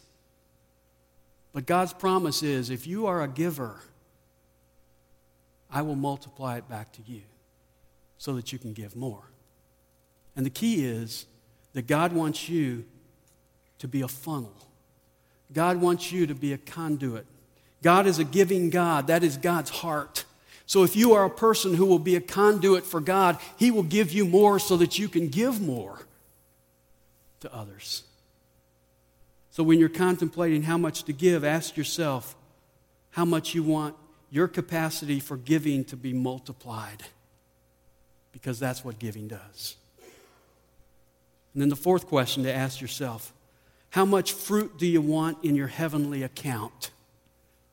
But 1.53 1.65
God's 1.65 1.93
promise 1.93 2.43
is 2.43 2.69
if 2.69 2.87
you 2.87 3.07
are 3.07 3.21
a 3.21 3.27
giver, 3.27 3.79
I 5.69 5.81
will 5.81 5.95
multiply 5.95 6.57
it 6.57 6.69
back 6.69 6.91
to 6.93 7.01
you 7.05 7.21
so 8.17 8.33
that 8.33 8.53
you 8.53 8.59
can 8.59 8.73
give 8.73 8.95
more. 8.95 9.23
And 10.35 10.45
the 10.45 10.49
key 10.49 10.85
is 10.85 11.25
that 11.73 11.87
God 11.87 12.13
wants 12.13 12.47
you 12.47 12.85
to 13.79 13.87
be 13.87 14.01
a 14.01 14.07
funnel. 14.07 14.53
God 15.53 15.81
wants 15.81 16.11
you 16.11 16.27
to 16.27 16.35
be 16.35 16.53
a 16.53 16.57
conduit. 16.57 17.25
God 17.81 18.05
is 18.05 18.19
a 18.19 18.23
giving 18.23 18.69
God. 18.69 19.07
That 19.07 19.23
is 19.23 19.37
God's 19.37 19.69
heart. 19.69 20.23
So 20.65 20.83
if 20.83 20.95
you 20.95 21.13
are 21.13 21.25
a 21.25 21.29
person 21.29 21.73
who 21.73 21.85
will 21.85 21.99
be 21.99 22.15
a 22.15 22.21
conduit 22.21 22.85
for 22.85 23.01
God, 23.01 23.37
He 23.57 23.71
will 23.71 23.83
give 23.83 24.11
you 24.11 24.25
more 24.25 24.59
so 24.59 24.77
that 24.77 24.99
you 24.99 25.09
can 25.09 25.27
give 25.27 25.59
more 25.59 25.99
to 27.41 27.53
others. 27.53 28.03
So 29.51 29.63
when 29.63 29.79
you're 29.79 29.89
contemplating 29.89 30.63
how 30.63 30.77
much 30.77 31.03
to 31.03 31.13
give, 31.13 31.43
ask 31.43 31.77
yourself 31.77 32.35
how 33.11 33.25
much 33.25 33.53
you 33.53 33.63
want 33.63 33.95
your 34.29 34.47
capacity 34.47 35.19
for 35.19 35.35
giving 35.35 35.83
to 35.85 35.97
be 35.97 36.13
multiplied, 36.13 37.03
because 38.31 38.59
that's 38.59 38.85
what 38.85 38.97
giving 38.97 39.27
does. 39.27 39.75
And 41.53 41.61
then 41.61 41.67
the 41.67 41.75
fourth 41.75 42.07
question 42.07 42.43
to 42.43 42.53
ask 42.53 42.79
yourself 42.79 43.33
how 43.89 44.05
much 44.05 44.31
fruit 44.31 44.77
do 44.77 44.87
you 44.87 45.01
want 45.01 45.43
in 45.43 45.55
your 45.55 45.67
heavenly 45.67 46.23
account? 46.23 46.91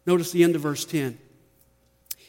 Notice 0.05 0.33
the 0.33 0.43
end 0.43 0.57
of 0.57 0.63
verse 0.63 0.85
10. 0.85 1.17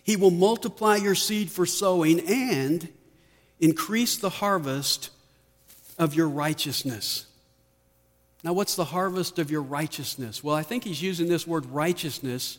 He 0.03 0.15
will 0.15 0.29
multiply 0.29 0.97
your 0.97 1.15
seed 1.15 1.49
for 1.49 1.65
sowing 1.65 2.19
and 2.19 2.87
increase 3.59 4.17
the 4.17 4.29
harvest 4.29 5.09
of 5.97 6.13
your 6.13 6.29
righteousness. 6.29 7.25
Now, 8.43 8.53
what's 8.53 8.75
the 8.75 8.85
harvest 8.85 9.37
of 9.37 9.51
your 9.51 9.61
righteousness? 9.61 10.43
Well, 10.43 10.55
I 10.55 10.63
think 10.63 10.83
he's 10.83 11.01
using 11.01 11.27
this 11.27 11.45
word 11.45 11.65
righteousness 11.65 12.57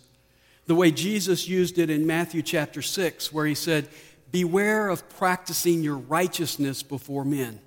the 0.66 0.74
way 0.74 0.90
Jesus 0.90 1.48
used 1.48 1.78
it 1.78 1.90
in 1.90 2.06
Matthew 2.06 2.42
chapter 2.42 2.82
6, 2.82 3.32
where 3.32 3.46
he 3.46 3.54
said, 3.54 3.88
Beware 4.30 4.88
of 4.88 5.08
practicing 5.16 5.82
your 5.82 5.96
righteousness 5.96 6.82
before 6.82 7.24
men. 7.24 7.58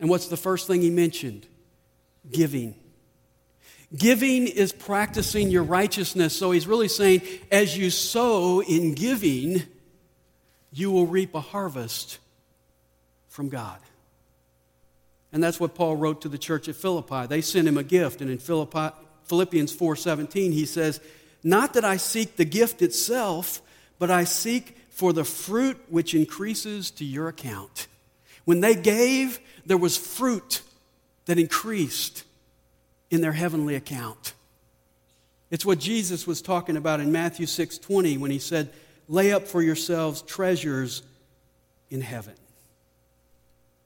And 0.00 0.10
what's 0.10 0.28
the 0.28 0.36
first 0.36 0.66
thing 0.66 0.82
he 0.82 0.90
mentioned? 0.90 1.46
Giving. 2.32 2.74
Giving 3.96 4.48
is 4.48 4.72
practicing 4.72 5.48
your 5.48 5.62
righteousness. 5.62 6.36
So 6.36 6.50
he's 6.50 6.66
really 6.66 6.88
saying, 6.88 7.22
as 7.52 7.78
you 7.78 7.90
sow 7.90 8.60
in 8.60 8.94
giving, 8.94 9.62
you 10.72 10.90
will 10.90 11.06
reap 11.06 11.34
a 11.34 11.40
harvest 11.40 12.18
from 13.28 13.48
God. 13.48 13.78
And 15.36 15.44
that's 15.44 15.60
what 15.60 15.74
Paul 15.74 15.96
wrote 15.96 16.22
to 16.22 16.30
the 16.30 16.38
church 16.38 16.66
at 16.66 16.76
Philippi. 16.76 17.26
They 17.26 17.42
sent 17.42 17.68
him 17.68 17.76
a 17.76 17.82
gift, 17.82 18.22
and 18.22 18.30
in 18.30 18.38
Philippi, 18.38 18.96
Philippians 19.24 19.70
4:17 19.70 20.52
he 20.52 20.64
says, 20.64 20.98
"Not 21.44 21.74
that 21.74 21.84
I 21.84 21.98
seek 21.98 22.36
the 22.36 22.46
gift 22.46 22.80
itself, 22.80 23.60
but 23.98 24.10
I 24.10 24.24
seek 24.24 24.78
for 24.88 25.12
the 25.12 25.24
fruit 25.24 25.76
which 25.90 26.14
increases 26.14 26.90
to 26.92 27.04
your 27.04 27.28
account." 27.28 27.86
When 28.46 28.62
they 28.62 28.74
gave, 28.74 29.38
there 29.66 29.76
was 29.76 29.98
fruit 29.98 30.62
that 31.26 31.38
increased 31.38 32.24
in 33.10 33.20
their 33.20 33.32
heavenly 33.32 33.74
account. 33.74 34.32
It's 35.50 35.66
what 35.66 35.80
Jesus 35.80 36.26
was 36.26 36.40
talking 36.40 36.78
about 36.78 36.98
in 36.98 37.12
Matthew 37.12 37.44
6:20 37.44 38.16
when 38.16 38.30
he 38.30 38.38
said, 38.38 38.72
"Lay 39.06 39.32
up 39.32 39.46
for 39.46 39.60
yourselves 39.60 40.22
treasures 40.22 41.02
in 41.90 42.00
heaven." 42.00 42.36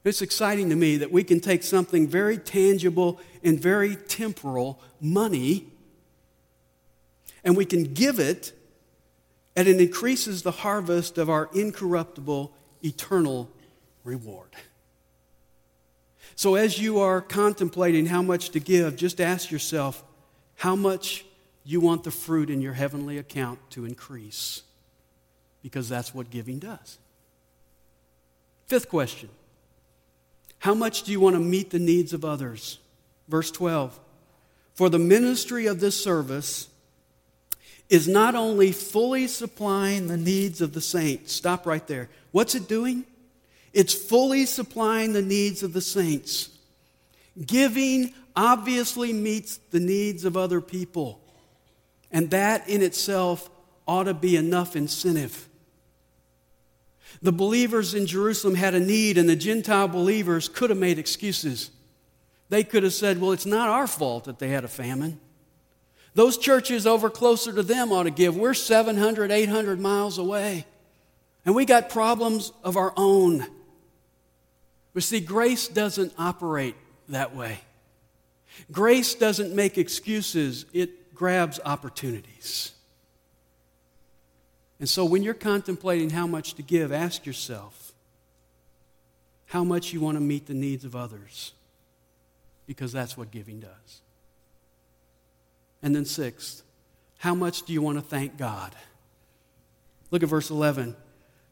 It's 0.03 0.21
exciting 0.21 0.69
to 0.69 0.75
me 0.75 0.97
that 0.97 1.11
we 1.11 1.23
can 1.23 1.39
take 1.39 1.61
something 1.61 2.07
very 2.07 2.37
tangible 2.37 3.19
and 3.43 3.59
very 3.59 3.95
temporal, 3.95 4.81
money, 4.99 5.67
and 7.43 7.55
we 7.55 7.65
can 7.65 7.93
give 7.93 8.19
it, 8.19 8.53
and 9.55 9.67
it 9.67 9.79
increases 9.79 10.41
the 10.41 10.51
harvest 10.51 11.17
of 11.17 11.29
our 11.29 11.49
incorruptible, 11.53 12.51
eternal 12.83 13.49
reward. 14.03 14.49
So, 16.35 16.55
as 16.55 16.79
you 16.79 16.99
are 16.99 17.21
contemplating 17.21 18.07
how 18.07 18.23
much 18.23 18.49
to 18.51 18.59
give, 18.59 18.95
just 18.95 19.21
ask 19.21 19.51
yourself 19.51 20.03
how 20.55 20.75
much 20.75 21.25
you 21.63 21.79
want 21.79 22.03
the 22.03 22.11
fruit 22.11 22.49
in 22.49 22.61
your 22.61 22.73
heavenly 22.73 23.19
account 23.19 23.59
to 23.71 23.85
increase, 23.85 24.63
because 25.61 25.87
that's 25.87 26.15
what 26.15 26.31
giving 26.31 26.57
does. 26.57 26.97
Fifth 28.67 28.89
question 28.89 29.29
How 30.61 30.75
much 30.75 31.01
do 31.01 31.11
you 31.11 31.19
want 31.19 31.35
to 31.35 31.39
meet 31.39 31.71
the 31.71 31.79
needs 31.79 32.13
of 32.13 32.23
others? 32.23 32.77
Verse 33.27 33.49
12 33.49 33.99
For 34.75 34.89
the 34.89 34.99
ministry 34.99 35.65
of 35.65 35.79
this 35.79 36.01
service 36.01 36.67
is 37.89 38.07
not 38.07 38.35
only 38.35 38.71
fully 38.71 39.25
supplying 39.25 40.07
the 40.07 40.17
needs 40.17 40.61
of 40.61 40.73
the 40.73 40.81
saints, 40.81 41.33
stop 41.33 41.65
right 41.65 41.85
there. 41.87 42.09
What's 42.29 42.53
it 42.53 42.67
doing? 42.67 43.05
It's 43.73 43.93
fully 43.95 44.45
supplying 44.45 45.13
the 45.13 45.23
needs 45.23 45.63
of 45.63 45.73
the 45.73 45.81
saints. 45.81 46.49
Giving 47.43 48.13
obviously 48.35 49.13
meets 49.13 49.57
the 49.71 49.79
needs 49.79 50.25
of 50.25 50.37
other 50.37 50.61
people. 50.61 51.19
And 52.11 52.29
that 52.29 52.69
in 52.69 52.83
itself 52.83 53.49
ought 53.87 54.03
to 54.03 54.13
be 54.13 54.35
enough 54.35 54.75
incentive. 54.75 55.49
The 57.21 57.31
believers 57.31 57.93
in 57.93 58.05
Jerusalem 58.05 58.55
had 58.55 58.73
a 58.73 58.79
need, 58.79 59.17
and 59.17 59.27
the 59.27 59.35
Gentile 59.35 59.87
believers 59.87 60.47
could 60.47 60.69
have 60.69 60.79
made 60.79 60.99
excuses. 60.99 61.71
They 62.49 62.63
could 62.63 62.83
have 62.83 62.93
said, 62.93 63.19
Well, 63.19 63.31
it's 63.31 63.45
not 63.45 63.69
our 63.69 63.87
fault 63.87 64.25
that 64.25 64.39
they 64.39 64.49
had 64.49 64.63
a 64.63 64.69
famine. 64.69 65.19
Those 66.13 66.37
churches 66.37 66.85
over 66.85 67.09
closer 67.09 67.53
to 67.53 67.63
them 67.63 67.91
ought 67.91 68.03
to 68.03 68.11
give. 68.11 68.35
We're 68.35 68.53
700, 68.53 69.31
800 69.31 69.79
miles 69.79 70.17
away, 70.17 70.65
and 71.45 71.55
we 71.55 71.65
got 71.65 71.89
problems 71.89 72.51
of 72.63 72.75
our 72.75 72.93
own. 72.97 73.47
But 74.93 75.03
see, 75.03 75.21
grace 75.21 75.67
doesn't 75.67 76.13
operate 76.17 76.75
that 77.09 77.35
way. 77.35 77.59
Grace 78.71 79.15
doesn't 79.15 79.55
make 79.55 79.77
excuses, 79.77 80.65
it 80.73 81.15
grabs 81.15 81.59
opportunities. 81.63 82.73
And 84.81 84.89
so 84.89 85.05
when 85.05 85.21
you're 85.21 85.35
contemplating 85.35 86.09
how 86.09 86.25
much 86.25 86.55
to 86.55 86.63
give, 86.63 86.91
ask 86.91 87.25
yourself 87.25 87.93
how 89.45 89.63
much 89.63 89.93
you 89.93 90.01
want 90.01 90.17
to 90.17 90.21
meet 90.21 90.47
the 90.47 90.55
needs 90.55 90.83
of 90.83 90.95
others, 90.95 91.53
because 92.65 92.91
that's 92.91 93.15
what 93.15 93.29
giving 93.29 93.59
does. 93.59 94.01
And 95.83 95.95
then, 95.95 96.05
sixth, 96.05 96.63
how 97.19 97.35
much 97.35 97.61
do 97.63 97.73
you 97.73 97.81
want 97.81 97.99
to 97.99 98.01
thank 98.01 98.37
God? 98.37 98.75
Look 100.09 100.23
at 100.23 100.29
verse 100.29 100.49
11. 100.49 100.95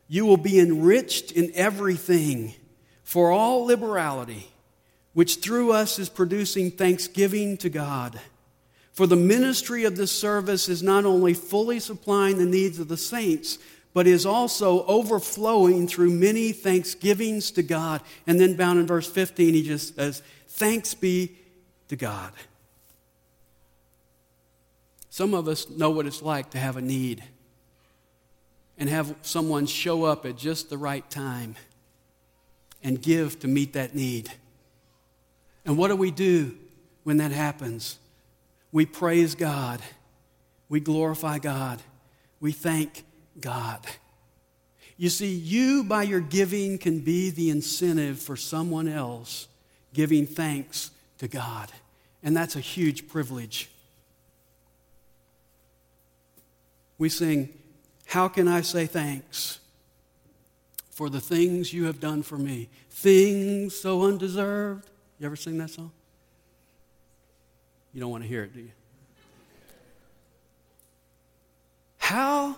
You 0.08 0.26
will 0.26 0.38
be 0.38 0.60
enriched 0.60 1.32
in 1.32 1.52
everything 1.54 2.56
for 3.04 3.30
all 3.30 3.66
liberality, 3.66 4.50
which 5.14 5.36
through 5.36 5.72
us 5.72 6.00
is 6.00 6.10
producing 6.10 6.72
thanksgiving 6.72 7.58
to 7.58 7.70
God. 7.70 8.20
For 9.00 9.08
the 9.08 9.16
ministry 9.16 9.86
of 9.86 9.96
this 9.96 10.12
service 10.12 10.68
is 10.68 10.84
not 10.84 11.06
only 11.06 11.34
fully 11.34 11.80
supplying 11.80 12.38
the 12.38 12.46
needs 12.46 12.80
of 12.80 12.90
the 12.90 12.98
saints, 12.98 13.58
but 13.94 14.06
is 14.06 14.26
also 14.26 14.84
overflowing 14.88 15.88
through 15.88 16.10
many 16.10 16.52
thanksgivings 16.52 17.50
to 17.52 17.64
God. 17.64 18.02
And 18.28 18.38
then, 18.38 18.58
bound 18.58 18.78
in 18.78 18.88
verse 18.88 19.10
15, 19.10 19.54
he 19.54 19.64
just 19.64 19.96
says, 19.96 20.22
Thanks 20.50 20.96
be 20.96 21.38
to 21.88 21.96
God. 21.96 22.34
Some 25.10 25.34
of 25.34 25.48
us 25.48 25.70
know 25.70 25.92
what 25.92 26.06
it's 26.06 26.22
like 26.22 26.50
to 26.50 26.58
have 26.58 26.76
a 26.76 26.82
need 26.82 27.24
and 28.78 28.90
have 28.90 29.16
someone 29.22 29.66
show 29.66 30.04
up 30.04 30.26
at 30.26 30.36
just 30.36 30.70
the 30.70 30.78
right 30.78 31.10
time 31.10 31.56
and 32.84 33.02
give 33.02 33.40
to 33.40 33.48
meet 33.48 33.72
that 33.72 33.96
need. 33.96 34.30
And 35.66 35.78
what 35.78 35.88
do 35.88 35.96
we 35.96 36.12
do 36.12 36.58
when 37.06 37.16
that 37.16 37.32
happens? 37.32 37.98
We 38.72 38.86
praise 38.86 39.36
God, 39.36 39.82
we 40.68 40.80
glorify 40.80 41.40
God, 41.40 41.82
we 42.40 42.52
thank 42.52 43.04
God. 43.40 43.86
You 44.98 45.10
see, 45.10 45.34
you 45.34 45.86
by 45.86 46.04
your 46.04 46.20
giving 46.20 46.78
can 46.78 47.00
be 47.00 47.30
the 47.30 47.50
incentive 47.50 48.20
for 48.20 48.36
someone 48.36 48.88
else 48.88 49.48
giving 49.94 50.28
thanks 50.28 50.92
to 51.20 51.28
God. 51.28 51.72
And 52.22 52.36
that's 52.36 52.58
a 52.58 52.60
huge 52.60 53.08
privilege. 53.08 53.70
We 56.98 57.08
sing, 57.08 57.50
How 58.08 58.28
can 58.28 58.50
I 58.50 58.60
say 58.60 58.88
thanks? 58.88 59.60
for 61.00 61.10
the 61.10 61.22
things 61.22 61.72
you 61.72 61.86
have 61.86 62.02
done 62.02 62.22
for 62.22 62.38
me. 62.38 62.68
Things 62.90 63.74
so 63.74 64.04
undeserved. 64.04 64.90
You 65.18 65.28
ever 65.28 65.38
sing 65.38 65.58
that 65.60 65.70
song? 65.70 65.94
You 67.94 68.02
don't 68.02 68.12
want 68.12 68.24
to 68.24 68.30
hear 68.30 68.44
it, 68.44 68.54
do 68.54 68.62
you? 68.62 68.72
How 71.98 72.58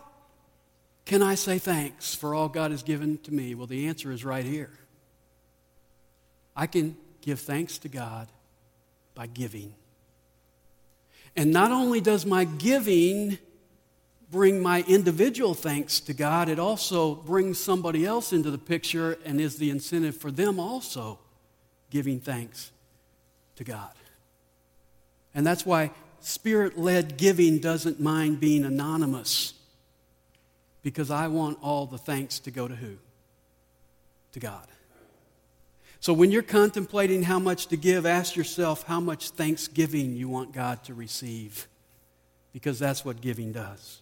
can 1.06 1.22
I 1.22 1.36
say 1.36 1.58
thanks 1.58 2.16
for 2.16 2.34
all 2.34 2.48
God 2.48 2.72
has 2.72 2.84
given 2.84 3.18
to 3.20 3.34
me? 3.34 3.54
Well, 3.54 3.68
the 3.68 3.88
answer 3.88 4.12
is 4.12 4.24
right 4.24 4.46
here. 4.46 4.72
I 6.56 6.68
can 6.68 6.96
give 7.22 7.40
thanks 7.40 7.78
to 7.80 7.90
God 7.90 8.28
by 9.14 9.28
giving. 9.28 9.74
And 11.36 11.52
not 11.52 11.72
only 11.72 12.02
does 12.02 12.26
my 12.26 12.46
giving 12.46 13.38
bring 14.32 14.62
my 14.62 14.84
individual 14.88 15.54
thanks 15.54 16.00
to 16.00 16.14
God, 16.14 16.48
it 16.48 16.58
also 16.58 17.16
brings 17.16 17.60
somebody 17.60 18.06
else 18.06 18.32
into 18.32 18.50
the 18.50 18.58
picture 18.58 19.18
and 19.26 19.42
is 19.42 19.58
the 19.58 19.70
incentive 19.70 20.16
for 20.16 20.32
them 20.32 20.60
also 20.60 21.20
giving 21.90 22.20
thanks 22.22 22.72
to 23.58 23.66
God. 23.66 23.92
And 25.34 25.46
that's 25.46 25.66
why 25.66 25.92
spirit 26.20 26.78
led 26.78 27.18
giving 27.18 27.60
doesn't 27.60 28.00
mind 28.00 28.40
being 28.40 28.66
anonymous 28.66 29.54
because 30.84 31.12
I 31.12 31.28
want 31.28 31.60
all 31.62 31.86
the 31.86 31.98
thanks 31.98 32.40
to 32.40 32.52
go 32.52 32.68
to 32.68 32.76
who? 32.76 32.98
To 34.34 34.40
God. 34.40 34.68
So 36.00 36.14
when 36.14 36.32
you're 36.32 36.42
contemplating 36.42 37.24
how 37.24 37.38
much 37.38 37.68
to 37.68 37.78
give, 37.78 38.08
ask 38.08 38.36
yourself 38.36 38.84
how 38.84 39.00
much 39.00 39.30
thanksgiving 39.30 40.16
you 40.16 40.28
want 40.28 40.52
God 40.52 40.84
to 40.86 40.96
receive 40.96 41.68
because 42.54 42.80
that's 42.80 43.06
what 43.06 43.22
giving 43.22 43.52
does. 43.52 44.02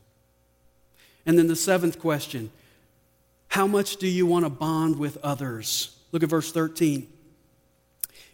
And 1.26 1.38
then 1.38 1.48
the 1.48 1.56
seventh 1.56 2.00
question 2.00 2.52
How 3.50 3.68
much 3.68 3.98
do 3.98 4.08
you 4.08 4.26
want 4.26 4.46
to 4.46 4.50
bond 4.50 4.98
with 4.98 5.18
others? 5.24 5.96
Look 6.12 6.24
at 6.24 6.30
verse 6.30 6.52
13. 6.52 7.08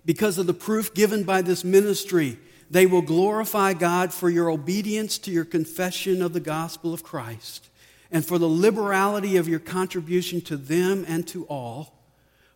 Because 0.05 0.37
of 0.37 0.45
the 0.45 0.53
proof 0.53 0.93
given 0.93 1.23
by 1.23 1.41
this 1.41 1.63
ministry, 1.63 2.37
they 2.69 2.85
will 2.85 3.01
glorify 3.01 3.73
God 3.73 4.13
for 4.13 4.29
your 4.29 4.49
obedience 4.49 5.17
to 5.19 5.31
your 5.31 5.45
confession 5.45 6.21
of 6.21 6.33
the 6.33 6.39
gospel 6.39 6.93
of 6.93 7.03
Christ 7.03 7.69
and 8.11 8.25
for 8.25 8.37
the 8.37 8.47
liberality 8.47 9.37
of 9.37 9.47
your 9.47 9.59
contribution 9.59 10.41
to 10.41 10.57
them 10.57 11.05
and 11.07 11.27
to 11.27 11.45
all, 11.45 11.93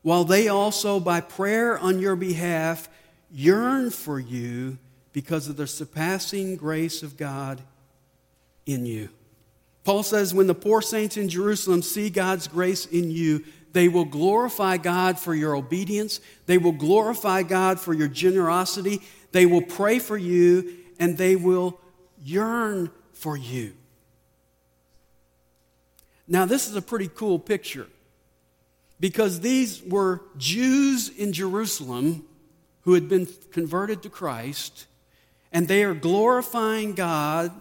while 0.02 0.24
they 0.24 0.48
also, 0.48 1.00
by 1.00 1.22
prayer 1.22 1.78
on 1.78 2.00
your 2.00 2.16
behalf, 2.16 2.88
yearn 3.32 3.92
for 3.92 4.20
you 4.20 4.78
because 5.12 5.48
of 5.48 5.58
the 5.58 5.68
surpassing 5.68 6.56
grace 6.56 7.04
of 7.04 7.18
God 7.18 7.62
in 8.66 8.86
you. 8.86 9.10
Paul 9.84 10.04
says, 10.04 10.34
when 10.34 10.48
the 10.48 10.56
poor 10.56 10.82
saints 10.82 11.18
in 11.18 11.30
Jerusalem 11.30 11.82
see 11.82 12.10
God's 12.10 12.48
grace 12.48 12.86
in 12.86 13.12
you, 13.12 13.44
they 13.72 13.88
will 13.88 14.06
glorify 14.06 14.78
God 14.78 15.20
for 15.20 15.36
your 15.36 15.56
obedience. 15.56 16.22
They 16.46 16.58
will 16.58 16.72
glorify 16.72 17.44
God 17.44 17.80
for 17.80 17.94
your 17.94 18.08
generosity. 18.08 19.02
They 19.32 19.46
will 19.46 19.62
pray 19.62 20.00
for 20.00 20.18
you 20.18 20.74
and 21.00 21.18
they 21.18 21.36
will 21.36 21.80
yearn 22.24 22.92
for 23.14 23.38
you. 23.38 23.74
Now, 26.28 26.46
this 26.46 26.68
is 26.68 26.76
a 26.76 26.82
pretty 26.82 27.10
cool 27.14 27.40
picture 27.40 27.88
because 29.00 29.40
these 29.40 29.82
were 29.84 30.22
Jews 30.38 31.10
in 31.10 31.34
Jerusalem 31.34 32.26
who 32.82 32.94
had 32.94 33.10
been 33.10 33.28
converted 33.52 34.04
to 34.04 34.10
Christ, 34.10 34.86
and 35.52 35.68
they 35.68 35.84
are 35.84 35.94
glorifying 35.94 36.94
God 36.94 37.52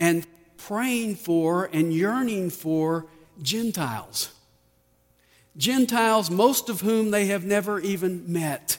and 0.00 0.26
praying 0.56 1.16
for 1.16 1.68
and 1.72 1.92
yearning 1.92 2.50
for 2.50 3.06
Gentiles. 3.42 4.32
Gentiles, 5.56 6.30
most 6.30 6.68
of 6.68 6.80
whom 6.80 7.10
they 7.10 7.26
have 7.26 7.44
never 7.44 7.78
even 7.80 8.32
met. 8.32 8.78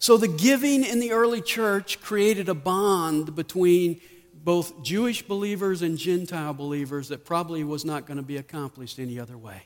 So 0.00 0.16
the 0.16 0.28
giving 0.28 0.82
in 0.82 0.98
the 0.98 1.12
early 1.12 1.42
church 1.42 2.00
created 2.00 2.48
a 2.48 2.54
bond 2.54 3.36
between 3.36 4.00
both 4.32 4.82
Jewish 4.82 5.20
believers 5.20 5.82
and 5.82 5.98
Gentile 5.98 6.54
believers 6.54 7.08
that 7.08 7.26
probably 7.26 7.62
was 7.62 7.84
not 7.84 8.06
going 8.06 8.16
to 8.16 8.22
be 8.22 8.38
accomplished 8.38 8.98
any 8.98 9.20
other 9.20 9.36
way. 9.36 9.64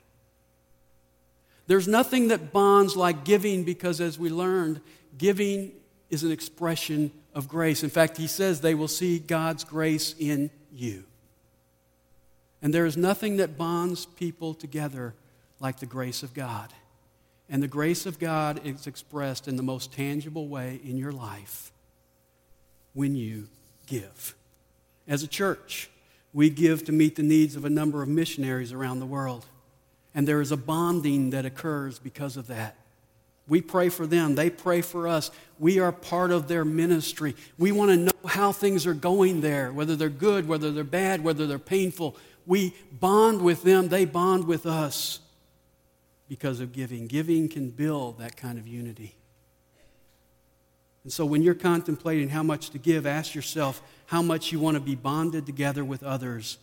There's 1.69 1.87
nothing 1.87 2.29
that 2.29 2.53
bonds 2.53 2.97
like 2.97 3.25
giving 3.25 3.63
because, 3.63 4.01
as 4.01 4.19
we 4.19 4.29
learned, 4.29 4.81
giving 5.17 5.71
is 6.11 6.25
an 6.25 6.33
expression 6.33 7.13
of 7.33 7.49
grace. 7.49 7.85
In 7.85 7.91
fact, 7.91 8.17
he 8.17 8.27
says 8.27 8.61
they 8.61 8.75
will 8.75 8.89
see 8.89 9.21
God's 9.21 9.63
grace 9.63 10.17
in 10.19 10.51
you. 10.73 11.05
And 12.61 12.75
there 12.75 12.87
is 12.87 12.97
nothing 12.97 13.37
that 13.37 13.57
bonds 13.57 14.05
people 14.05 14.53
together 14.53 15.15
like 15.61 15.79
the 15.79 15.87
grace 15.87 16.25
of 16.25 16.35
God. 16.35 16.73
And 17.49 17.63
the 17.63 17.69
grace 17.69 18.07
of 18.07 18.19
God 18.19 18.61
is 18.65 18.87
expressed 18.87 19.49
in 19.49 19.57
the 19.57 19.63
most 19.63 19.93
tangible 19.93 20.49
way 20.49 20.81
in 20.85 20.97
your 20.97 21.13
life 21.13 21.73
when 22.95 23.15
you 23.15 23.49
give. 23.87 24.35
As 25.07 25.23
a 25.23 25.29
church, 25.29 25.91
we 26.33 26.49
give 26.49 26.85
to 26.87 26.93
meet 26.93 27.17
the 27.17 27.23
needs 27.23 27.55
of 27.55 27.65
a 27.65 27.71
number 27.71 28.03
of 28.03 28.09
missionaries 28.09 28.73
around 28.73 29.01
the 29.01 29.07
world. 29.07 29.45
And 30.15 30.27
there 30.27 30.41
is 30.41 30.53
a 30.53 30.57
bonding 30.57 31.31
that 31.31 31.45
occurs 31.45 31.99
because 31.99 32.37
of 32.37 32.47
that. 32.47 32.77
We 33.47 33.61
pray 33.61 33.91
for 33.91 34.07
them, 34.07 34.37
they 34.37 34.49
pray 34.49 34.81
for 34.81 35.07
us. 35.07 35.31
We 35.59 35.79
are 35.79 35.93
part 35.93 36.31
of 36.31 36.49
their 36.49 36.65
ministry. 36.65 37.37
We 37.59 37.73
want 37.73 37.91
to 37.91 37.97
know 37.97 38.29
how 38.29 38.53
things 38.53 38.87
are 38.87 38.95
going 38.95 39.43
there, 39.43 39.71
whether 39.71 39.97
they're 39.97 40.09
good, 40.09 40.49
whether 40.49 40.71
they're 40.71 40.83
bad, 40.83 41.23
whether 41.23 41.47
they're 41.47 41.59
painful. 41.59 42.17
We 42.47 42.75
bond 42.91 43.43
with 43.43 43.63
them, 43.63 43.89
they 43.89 44.07
bond 44.07 44.47
with 44.47 44.65
us 44.65 45.21
because 46.29 46.61
of 46.61 46.73
giving. 46.73 47.07
Giving 47.07 47.49
can 47.49 47.71
build 47.71 48.19
that 48.19 48.37
kind 48.37 48.59
of 48.59 48.67
unity. 48.67 49.15
And 51.05 51.13
so 51.13 51.27
when 51.27 51.43
you're 51.43 51.55
contemplating 51.55 52.31
how 52.31 52.43
much 52.43 52.71
to 52.71 52.79
give, 52.79 53.07
ask 53.07 53.35
yourself 53.35 53.83
how 54.07 54.23
much 54.23 54.53
you 54.53 54.59
want 54.59 54.77
to 54.77 54.81
be 54.81 54.95
bonded 54.95 55.45
together 55.45 55.85
with 55.85 56.03
others 56.03 56.59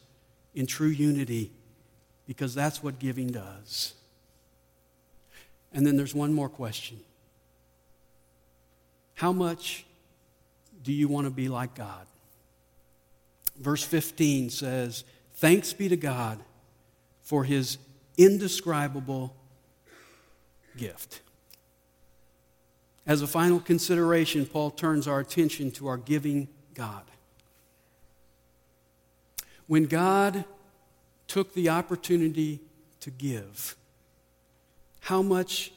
in 0.55 0.65
true 0.65 0.87
unity, 0.87 1.51
because 2.27 2.53
that's 2.53 2.83
what 2.83 2.99
giving 2.99 3.27
does. 3.27 3.93
And 5.71 5.85
then 5.85 5.95
there's 5.95 6.15
one 6.15 6.33
more 6.33 6.49
question 6.49 6.99
How 9.13 9.31
much 9.31 9.85
do 10.83 10.91
you 10.91 11.07
want 11.07 11.25
to 11.25 11.31
be 11.31 11.47
like 11.47 11.75
God? 11.75 12.07
Verse 13.59 13.83
15 13.83 14.49
says, 14.49 15.03
Thanks 15.35 15.71
be 15.71 15.87
to 15.87 15.97
God 15.97 16.39
for 17.21 17.43
his 17.43 17.77
indescribable 18.17 19.35
gift. 20.77 21.21
As 23.05 23.21
a 23.21 23.27
final 23.27 23.59
consideration, 23.59 24.45
Paul 24.45 24.71
turns 24.71 25.07
our 25.07 25.19
attention 25.19 25.71
to 25.71 25.87
our 25.87 25.97
giving 25.97 26.47
God. 26.73 27.03
When 29.67 29.85
God 29.85 30.45
took 31.27 31.53
the 31.53 31.69
opportunity 31.69 32.59
to 32.99 33.09
give, 33.09 33.75
how 35.01 35.21
much 35.21 35.71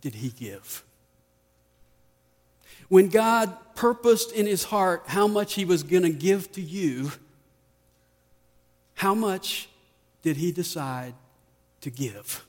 did 0.00 0.14
he 0.14 0.30
give? 0.30 0.84
When 2.88 3.08
God 3.08 3.56
purposed 3.74 4.32
in 4.32 4.46
his 4.46 4.64
heart 4.64 5.04
how 5.06 5.28
much 5.28 5.54
he 5.54 5.64
was 5.64 5.82
going 5.82 6.02
to 6.02 6.10
give 6.10 6.50
to 6.52 6.60
you, 6.60 7.12
how 8.94 9.14
much 9.14 9.68
did 10.22 10.36
he 10.36 10.52
decide 10.52 11.14
to 11.80 11.90
give? 11.90 12.44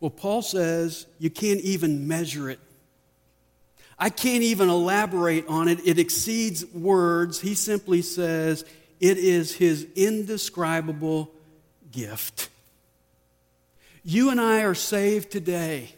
Well, 0.00 0.10
Paul 0.10 0.42
says 0.42 1.06
you 1.18 1.30
can't 1.30 1.60
even 1.60 2.06
measure 2.06 2.50
it. 2.50 2.60
I 3.98 4.10
can't 4.10 4.42
even 4.42 4.68
elaborate 4.68 5.46
on 5.48 5.68
it. 5.68 5.86
It 5.86 5.98
exceeds 5.98 6.66
words. 6.66 7.40
He 7.40 7.54
simply 7.54 8.02
says 8.02 8.64
it 9.00 9.16
is 9.16 9.54
his 9.54 9.86
indescribable 9.96 11.32
gift. 11.92 12.50
You 14.04 14.30
and 14.30 14.40
I 14.40 14.62
are 14.62 14.74
saved 14.74 15.30
today 15.30 15.94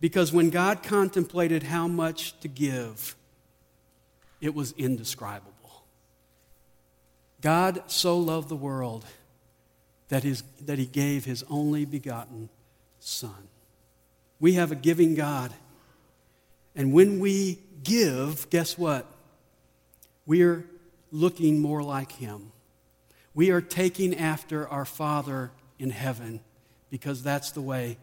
because 0.00 0.32
when 0.32 0.50
God 0.50 0.82
contemplated 0.82 1.64
how 1.64 1.88
much 1.88 2.38
to 2.40 2.48
give, 2.48 3.16
it 4.40 4.54
was 4.54 4.72
indescribable. 4.78 5.52
God 7.40 7.82
so 7.88 8.18
loved 8.18 8.48
the 8.48 8.56
world 8.56 9.04
that, 10.08 10.22
his, 10.22 10.42
that 10.62 10.78
he 10.78 10.86
gave 10.86 11.24
his 11.24 11.44
only 11.50 11.84
begotten 11.84 12.48
Son. 13.00 13.48
We 14.40 14.54
have 14.54 14.72
a 14.72 14.76
giving 14.76 15.14
God. 15.14 15.52
And 16.74 16.92
when 16.92 17.18
we 17.18 17.58
give, 17.82 18.48
guess 18.50 18.78
what? 18.78 19.06
We 20.26 20.42
are 20.42 20.64
looking 21.10 21.60
more 21.60 21.82
like 21.82 22.12
Him. 22.12 22.52
We 23.34 23.50
are 23.50 23.60
taking 23.60 24.16
after 24.16 24.68
our 24.68 24.84
Father 24.84 25.50
in 25.78 25.90
heaven 25.90 26.40
because 26.90 27.22
that's 27.22 27.50
the 27.52 27.62
way 27.62 27.98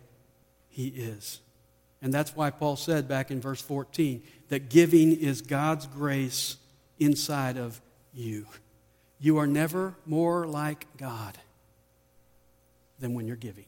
He 0.70 0.88
is. 0.88 1.40
And 2.02 2.14
that's 2.14 2.36
why 2.36 2.50
Paul 2.50 2.76
said 2.76 3.08
back 3.08 3.32
in 3.32 3.42
verse 3.42 3.62
14 3.62 4.22
that 4.50 4.70
giving 4.70 5.16
is 5.16 5.42
God's 5.42 5.88
grace 5.88 6.58
inside 7.00 7.58
of 7.58 7.82
you. 8.14 8.46
You 9.20 9.38
are 9.38 9.48
never 9.48 9.96
more 10.06 10.46
like 10.46 10.86
God 10.98 11.38
than 13.00 13.14
when 13.14 13.28
you're 13.28 13.36
giving. 13.36 13.66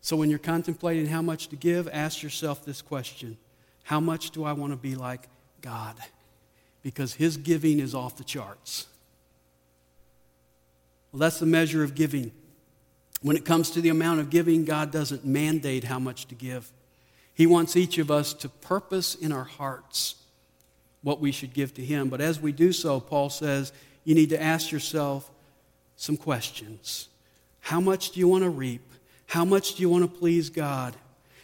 So 0.00 0.16
when 0.16 0.30
you're 0.30 0.38
contemplating 0.38 1.06
how 1.06 1.22
much 1.22 1.48
to 1.48 1.56
give, 1.56 1.88
ask 1.92 2.22
yourself 2.22 2.64
this 2.64 2.82
question 2.82 3.36
How 3.84 4.00
much 4.00 4.30
do 4.30 4.44
I 4.44 4.52
want 4.52 4.72
to 4.72 4.76
be 4.76 4.94
like 4.94 5.28
God? 5.60 5.96
Because 6.82 7.14
His 7.14 7.36
giving 7.36 7.78
is 7.78 7.94
off 7.94 8.16
the 8.16 8.24
charts. 8.24 8.86
Well, 11.12 11.20
that's 11.20 11.38
the 11.38 11.46
measure 11.46 11.82
of 11.82 11.94
giving. 11.94 12.32
When 13.22 13.36
it 13.36 13.44
comes 13.44 13.70
to 13.72 13.80
the 13.80 13.90
amount 13.90 14.20
of 14.20 14.30
giving, 14.30 14.64
God 14.64 14.90
doesn't 14.90 15.26
mandate 15.26 15.84
how 15.84 15.98
much 15.98 16.26
to 16.28 16.34
give. 16.34 16.70
He 17.34 17.46
wants 17.46 17.76
each 17.76 17.98
of 17.98 18.10
us 18.10 18.32
to 18.34 18.48
purpose 18.48 19.14
in 19.14 19.32
our 19.32 19.44
hearts 19.44 20.14
what 21.02 21.20
we 21.20 21.32
should 21.32 21.52
give 21.52 21.74
to 21.74 21.84
Him. 21.84 22.08
But 22.08 22.20
as 22.20 22.40
we 22.40 22.52
do 22.52 22.72
so, 22.72 23.00
Paul 23.00 23.28
says, 23.28 23.72
you 24.04 24.14
need 24.14 24.30
to 24.30 24.42
ask 24.42 24.70
yourself 24.70 25.30
some 25.96 26.16
questions. 26.16 27.08
How 27.60 27.80
much 27.80 28.12
do 28.12 28.20
you 28.20 28.28
want 28.28 28.44
to 28.44 28.50
reap? 28.50 28.82
How 29.30 29.44
much 29.44 29.76
do 29.76 29.82
you 29.82 29.88
want 29.88 30.12
to 30.12 30.18
please 30.18 30.50
God? 30.50 30.96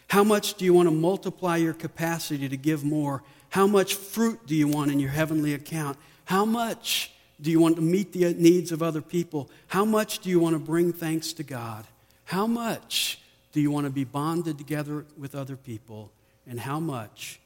How 0.09 0.24
much 0.24 0.55
do 0.55 0.64
you 0.64 0.74
want 0.74 0.89
to 0.89 0.91
multiply 0.91 1.57
your 1.57 1.72
capacity 1.72 2.49
to 2.49 2.57
give 2.57 2.82
more? 2.82 3.22
How 3.51 3.68
much 3.68 3.95
fruit 3.95 4.45
do 4.45 4.57
you 4.57 4.66
want 4.66 4.91
in 4.91 4.99
your 4.99 5.12
heavenly 5.12 5.55
account? 5.55 5.97
How 6.24 6.45
much 6.45 7.12
do 7.41 7.49
you 7.49 7.61
want 7.61 7.76
to 7.76 7.82
meet 7.82 8.12
the 8.12 8.34
needs 8.34 8.72
of 8.72 8.82
other 8.82 9.01
people? 9.01 9.49
How 9.68 9.84
much 9.84 10.18
do 10.18 10.28
you 10.30 10.41
want 10.41 10.55
to 10.55 10.59
bring 10.59 10.93
thanks 10.93 11.32
to 11.34 11.45
God? 11.45 11.87
How 12.24 12.45
much 12.49 13.20
do 13.53 13.61
you 13.61 13.70
want 13.70 13.87
to 13.87 13.93
be 13.93 14.03
bonded 14.03 14.59
together 14.59 15.07
with 15.16 15.37
other 15.37 15.55
people? 15.55 16.11
And 16.45 16.59
how 16.59 16.80
much 16.80 17.39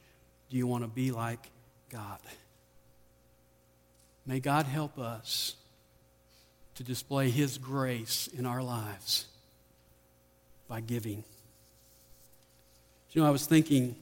do 0.49 0.57
you 0.57 0.65
want 0.65 0.83
to 0.83 0.87
be 0.87 1.11
like 1.11 1.51
God? 1.91 2.17
May 4.25 4.39
God 4.39 4.65
help 4.65 4.97
us 4.97 5.53
to 6.73 6.83
display 6.83 7.29
His 7.29 7.59
grace 7.59 8.27
in 8.35 8.47
our 8.47 8.63
lives 8.63 9.27
by 10.71 10.79
giving. 10.79 11.21
You 13.11 13.21
know, 13.21 13.27
I 13.27 13.31
was 13.31 13.45
thinking 13.45 13.97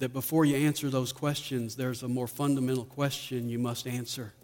that 0.00 0.12
before 0.12 0.44
you 0.44 0.54
answer 0.54 0.90
those 0.90 1.14
questions, 1.14 1.76
there's 1.76 2.02
a 2.02 2.08
more 2.08 2.26
fundamental 2.26 2.84
question 2.84 3.48
you 3.48 3.58
must 3.58 3.86
answer. 3.86 4.34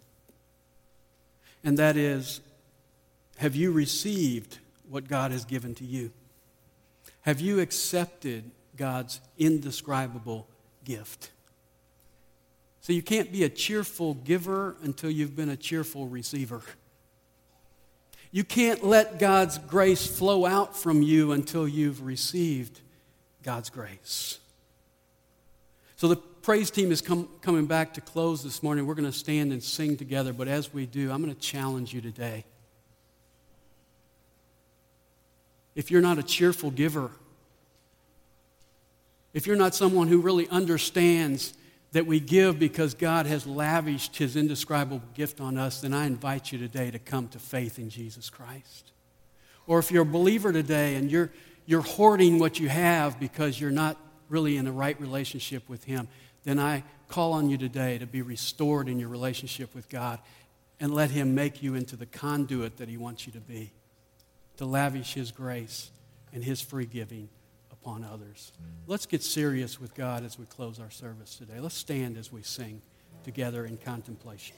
And 1.63 1.77
that 1.77 1.97
is 1.97 2.41
Have 3.37 3.55
you 3.55 3.71
received 3.71 4.57
what 4.89 5.07
God 5.07 5.29
has 5.29 5.45
given 5.45 5.75
to 5.75 5.85
you? 5.85 6.09
Have 7.21 7.39
you 7.39 7.59
accepted 7.59 8.49
God's 8.75 9.21
indescribable 9.37 10.47
gift? 10.83 11.29
So 12.81 12.91
you 12.91 13.03
can't 13.03 13.31
be 13.31 13.43
a 13.43 13.49
cheerful 13.49 14.15
giver 14.15 14.77
until 14.81 15.11
you've 15.11 15.35
been 15.35 15.49
a 15.49 15.57
cheerful 15.57 16.07
receiver. 16.07 16.63
You 18.33 18.43
can't 18.43 18.83
let 18.83 19.19
God's 19.19 19.59
grace 19.59 20.07
flow 20.07 20.47
out 20.47 20.75
from 20.75 21.03
you 21.03 21.33
until 21.33 21.67
you've 21.67 22.03
received 22.03 22.81
God's 23.43 23.69
grace. 23.69 24.39
So 25.97 26.07
the 26.07 26.15
praise 26.15 26.71
team 26.71 26.91
is 26.91 26.99
com- 26.99 27.29
coming 27.43 27.67
back 27.67 27.93
to 27.93 28.01
close 28.01 28.43
this 28.43 28.63
morning. 28.63 28.87
We're 28.87 28.95
going 28.95 29.09
to 29.09 29.15
stand 29.15 29.53
and 29.53 29.61
sing 29.61 29.97
together, 29.97 30.33
but 30.33 30.47
as 30.47 30.73
we 30.73 30.87
do, 30.87 31.11
I'm 31.11 31.21
going 31.21 31.33
to 31.33 31.39
challenge 31.39 31.93
you 31.93 32.01
today. 32.01 32.43
If 35.75 35.91
you're 35.91 36.01
not 36.01 36.17
a 36.17 36.23
cheerful 36.23 36.71
giver, 36.71 37.11
if 39.35 39.45
you're 39.45 39.55
not 39.55 39.75
someone 39.75 40.07
who 40.07 40.17
really 40.17 40.49
understands 40.49 41.53
that 41.93 42.07
we 42.07 42.19
give 42.19 42.59
because 42.59 42.95
God 42.95 43.27
has 43.27 43.45
lavished 43.47 44.17
his 44.17 44.35
indescribable 44.35 45.01
gift 45.13 45.39
on 45.39 45.57
us, 45.57 45.81
then 45.81 45.93
I 45.93 46.05
invite 46.07 46.51
you 46.51 46.57
today 46.57 46.89
to 46.91 46.99
come 46.99 47.27
to 47.29 47.39
faith 47.39 47.77
in 47.77 47.89
Jesus 47.89 48.29
Christ. 48.31 48.91
Or 49.67 49.79
if 49.79 49.91
you're 49.91 50.01
a 50.01 50.05
believer 50.05 50.51
today 50.51 50.95
and 50.95 51.09
you're, 51.09 51.31
you're 51.67 51.81
hoarding 51.81 52.39
what 52.39 52.59
you 52.59 52.67
have 52.67 53.19
because 53.19 53.61
you're 53.61 53.71
not 53.71 53.97
really 54.27 54.57
in 54.57 54.65
a 54.65 54.71
right 54.71 54.99
relationship 54.99 55.69
with 55.69 55.83
him, 55.83 56.07
then 56.43 56.59
I 56.59 56.83
call 57.09 57.33
on 57.33 57.49
you 57.49 57.59
today 57.59 57.99
to 57.99 58.07
be 58.07 58.23
restored 58.23 58.89
in 58.89 58.99
your 58.99 59.09
relationship 59.09 59.73
with 59.75 59.87
God 59.87 60.19
and 60.79 60.93
let 60.93 61.11
him 61.11 61.35
make 61.35 61.61
you 61.61 61.75
into 61.75 61.95
the 61.95 62.07
conduit 62.07 62.77
that 62.77 62.89
he 62.89 62.97
wants 62.97 63.27
you 63.27 63.33
to 63.33 63.39
be, 63.39 63.71
to 64.57 64.65
lavish 64.65 65.13
his 65.13 65.31
grace 65.31 65.91
and 66.33 66.43
his 66.43 66.59
free 66.59 66.87
giving 66.87 67.29
upon 67.83 68.05
others. 68.05 68.53
Let's 68.87 69.05
get 69.05 69.21
serious 69.21 69.79
with 69.79 69.93
God 69.93 70.23
as 70.23 70.39
we 70.39 70.45
close 70.45 70.79
our 70.79 70.89
service 70.89 71.35
today. 71.35 71.59
Let's 71.59 71.75
stand 71.75 72.17
as 72.17 72.31
we 72.31 72.41
sing 72.41 72.81
together 73.25 73.65
in 73.65 73.77
contemplation. 73.77 74.55